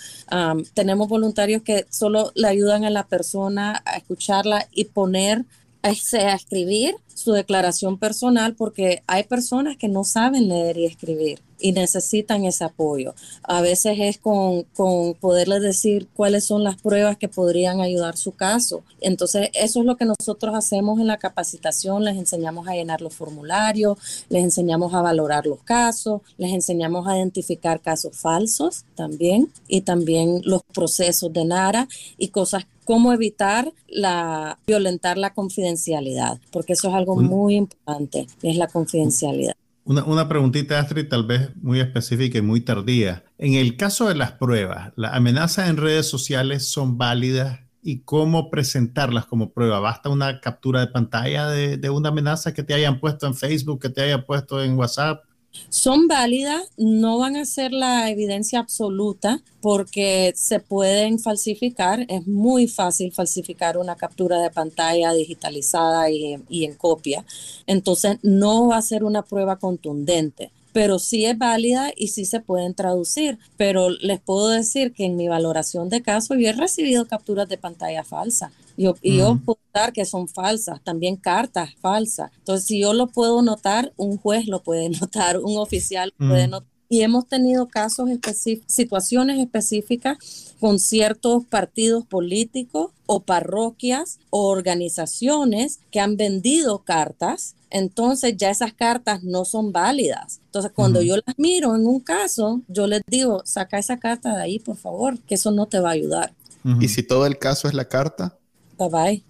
[0.73, 5.45] tenemos voluntarios que solo le ayudan a la persona a escucharla y poner,
[5.83, 11.48] a, a escribir su declaración personal porque hay personas que no saben leer y escribir
[11.59, 13.13] y necesitan ese apoyo.
[13.43, 18.31] A veces es con, con poderles decir cuáles son las pruebas que podrían ayudar su
[18.31, 18.83] caso.
[19.01, 22.03] Entonces, eso es lo que nosotros hacemos en la capacitación.
[22.03, 23.97] Les enseñamos a llenar los formularios,
[24.29, 30.41] les enseñamos a valorar los casos, les enseñamos a identificar casos falsos también y también
[30.43, 31.87] los procesos de NARA
[32.17, 38.57] y cosas cómo evitar la violentar la confidencialidad, porque eso es algo muy importante, es
[38.57, 39.55] la confidencialidad.
[39.83, 43.23] Una, una, preguntita, Astrid, tal vez muy específica y muy tardía.
[43.37, 48.49] En el caso de las pruebas, ¿las amenazas en redes sociales son válidas y cómo
[48.51, 49.79] presentarlas como prueba?
[49.79, 53.81] ¿Basta una captura de pantalla de, de una amenaza que te hayan puesto en Facebook,
[53.81, 55.23] que te hayan puesto en WhatsApp?
[55.69, 62.05] Son válidas, no van a ser la evidencia absoluta porque se pueden falsificar.
[62.07, 67.25] Es muy fácil falsificar una captura de pantalla digitalizada y, en copia.
[67.67, 72.39] Entonces no va a ser una prueba contundente pero sí es válida y sí se
[72.39, 73.37] pueden traducir.
[73.57, 77.57] Pero les puedo decir que en mi valoración de caso yo he recibido capturas de
[77.57, 82.31] pantalla falsas yo, y yo puedo notar que son falsas, también cartas falsas.
[82.37, 86.47] Entonces, si yo lo puedo notar, un juez lo puede notar, un oficial lo puede
[86.47, 86.68] notar.
[86.89, 90.17] Y hemos tenido casos específicos, situaciones específicas
[90.59, 98.73] con ciertos partidos políticos o parroquias o organizaciones que han vendido cartas entonces ya esas
[98.73, 100.39] cartas no son válidas.
[100.45, 104.41] Entonces, cuando yo las miro en un caso, yo les digo, saca esa carta de
[104.41, 106.33] ahí, por favor, que eso no te va a ayudar.
[106.79, 108.37] ¿Y si todo el caso es la carta?
[108.77, 109.23] Bye bye.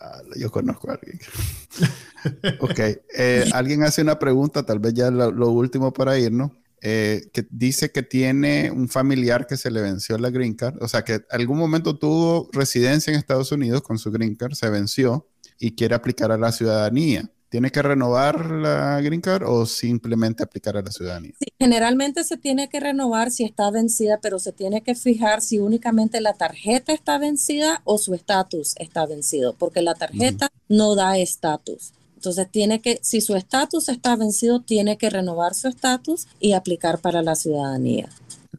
[0.00, 1.18] Ah, yo conozco a alguien.
[2.60, 2.78] ok.
[3.16, 6.50] Eh, alguien hace una pregunta, tal vez ya lo, último para irnos.
[6.86, 10.86] Eh, que dice que tiene un familiar que se le venció la green card, o
[10.86, 15.26] sea que algún momento tuvo residencia en Estados Unidos con su green card, se venció
[15.58, 17.30] y quiere aplicar a la ciudadanía.
[17.48, 21.32] ¿Tiene que renovar la green card o simplemente aplicar a la ciudadanía?
[21.38, 25.60] Sí, generalmente se tiene que renovar si está vencida, pero se tiene que fijar si
[25.60, 31.16] únicamente la tarjeta está vencida o su estatus está vencido, porque la tarjeta no da
[31.16, 31.94] estatus.
[32.24, 36.98] Entonces tiene que, si su estatus está vencido, tiene que renovar su estatus y aplicar
[36.98, 38.08] para la ciudadanía.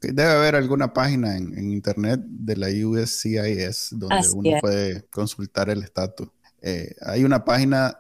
[0.02, 6.28] Debe haber alguna página en, internet de la USCIS donde uno puede consultar el estatus.
[6.62, 7.98] Eh, hay una página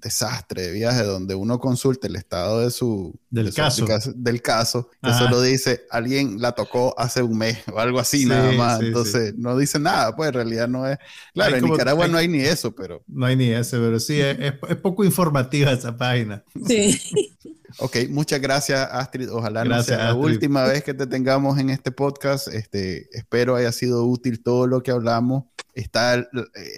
[0.00, 3.86] desastre de viaje donde uno consulta el estado de su del caso.
[4.14, 8.52] del caso que solo dice alguien la tocó hace un mes o algo así nada
[8.52, 8.80] más.
[8.80, 10.98] entonces no dice nada pues en realidad no es
[11.34, 14.54] claro en Nicaragua no hay ni eso pero no hay ni eso pero sí es,
[14.82, 16.42] poco informativa esa página.
[16.66, 17.00] Sí.
[17.80, 19.30] Ok, muchas gracias Astrid.
[19.30, 22.48] Ojalá no sea la última vez que te tengamos en este podcast.
[22.48, 25.44] Este, espero haya sido útil todo lo que hablamos.
[25.74, 26.26] Está eh,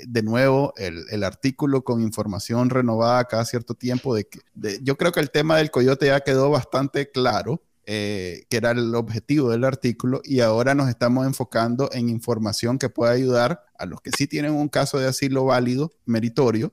[0.07, 2.89] de nuevo el, artículo con información renovada
[3.28, 4.14] cada cierto tiempo.
[4.14, 4.41] De, que,
[4.82, 7.62] yo creo que el tema del coyote ya quedó bastante claro.
[7.93, 12.88] Eh, que era el objetivo del artículo, y ahora nos estamos enfocando en información que
[12.88, 16.72] pueda ayudar a los que sí tienen un caso de asilo válido, meritorio,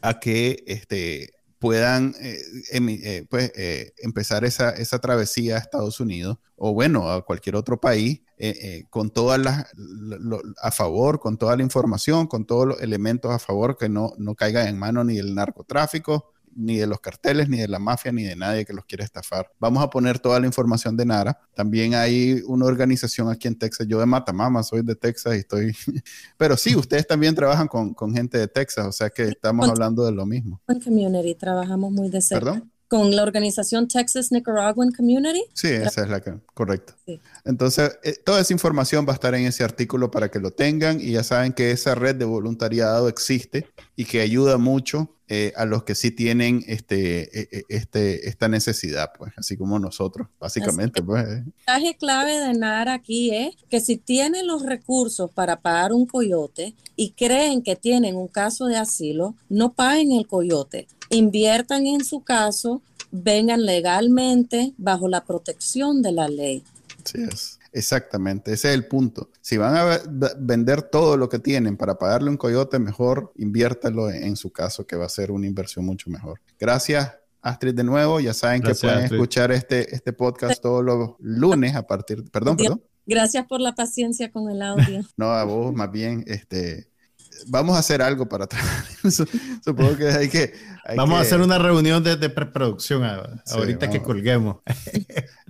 [0.00, 2.38] a que este, puedan eh,
[2.72, 7.80] eh, pues, eh, empezar esa, esa, travesía a Estados Unidos o bueno, a cualquier otro
[7.80, 8.20] país
[8.90, 9.66] con todas las
[10.62, 14.34] a favor, con toda la información, con todos los elementos a favor que no, no
[14.34, 18.24] caigan en manos ni del narcotráfico, ni de los carteles, ni de la mafia, ni
[18.24, 19.52] de nadie que los quiera estafar.
[19.60, 21.38] Vamos a poner toda la información de Nara.
[21.54, 23.86] También hay una organización aquí en Texas.
[23.86, 25.76] Yo de Matamama soy de Texas y estoy...
[26.38, 30.04] Pero sí, ustedes también trabajan con, con gente de Texas, o sea que estamos hablando
[30.04, 30.60] de lo mismo.
[30.66, 32.44] En Community trabajamos muy de cerca.
[32.44, 32.72] ¿Perdón?
[32.88, 35.42] Con la organización Texas Nicaraguan Community.
[35.54, 36.94] Sí, esa es la que, correcto.
[37.44, 41.00] Entonces, eh, toda esa información va a estar en ese artículo para que lo tengan
[41.00, 45.64] y ya saben que esa red de voluntariado existe y que ayuda mucho eh, a
[45.64, 51.02] los que sí tienen este, e, e, este, esta necesidad, pues, así como nosotros, básicamente.
[51.02, 55.92] Pues, El mensaje clave de NAR aquí es que si tienen los recursos para pagar
[55.92, 61.86] un coyote y creen que tienen un caso de asilo, no paguen el coyote, inviertan
[61.86, 66.62] en su caso, vengan legalmente bajo la protección de la ley.
[67.04, 67.58] Sí es.
[67.76, 69.28] Exactamente, ese es el punto.
[69.42, 70.00] Si van a
[70.38, 74.96] vender todo lo que tienen para pagarle un coyote, mejor inviértalo en, su caso, que
[74.96, 76.40] va a ser una inversión mucho mejor.
[76.58, 78.18] Gracias, Astrid, de nuevo.
[78.18, 82.24] Ya saben que pueden escuchar este, este podcast todos los lunes a partir.
[82.30, 82.82] Perdón, perdón.
[83.04, 85.04] Gracias por la paciencia con el audio.
[85.18, 86.88] no, a vos, más bien, este
[87.46, 88.84] vamos a hacer algo para trabajar.
[89.64, 90.52] Supongo que hay que.
[90.96, 93.02] vamos a hacer una reunión de, preproducción
[93.46, 94.58] ahorita que colguemos.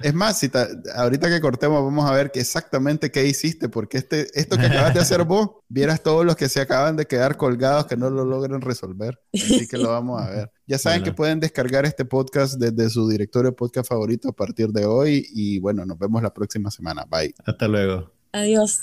[0.02, 0.50] Es más, si
[0.94, 5.00] ahorita que cortemos, vamos a ver exactamente qué hiciste, porque este, esto que acabas de
[5.00, 8.60] hacer vos, vieras todos los que se acaban de quedar colgados que no lo logran
[8.60, 9.18] resolver.
[9.32, 10.52] Así que lo vamos a ver.
[10.66, 14.68] Ya saben que pueden descargar este podcast desde su directorio de podcast favorito a partir
[14.68, 15.26] de hoy.
[15.32, 17.06] Y bueno, nos vemos la próxima semana.
[17.08, 17.34] Bye.
[17.46, 18.12] Hasta luego.
[18.32, 18.82] Adiós.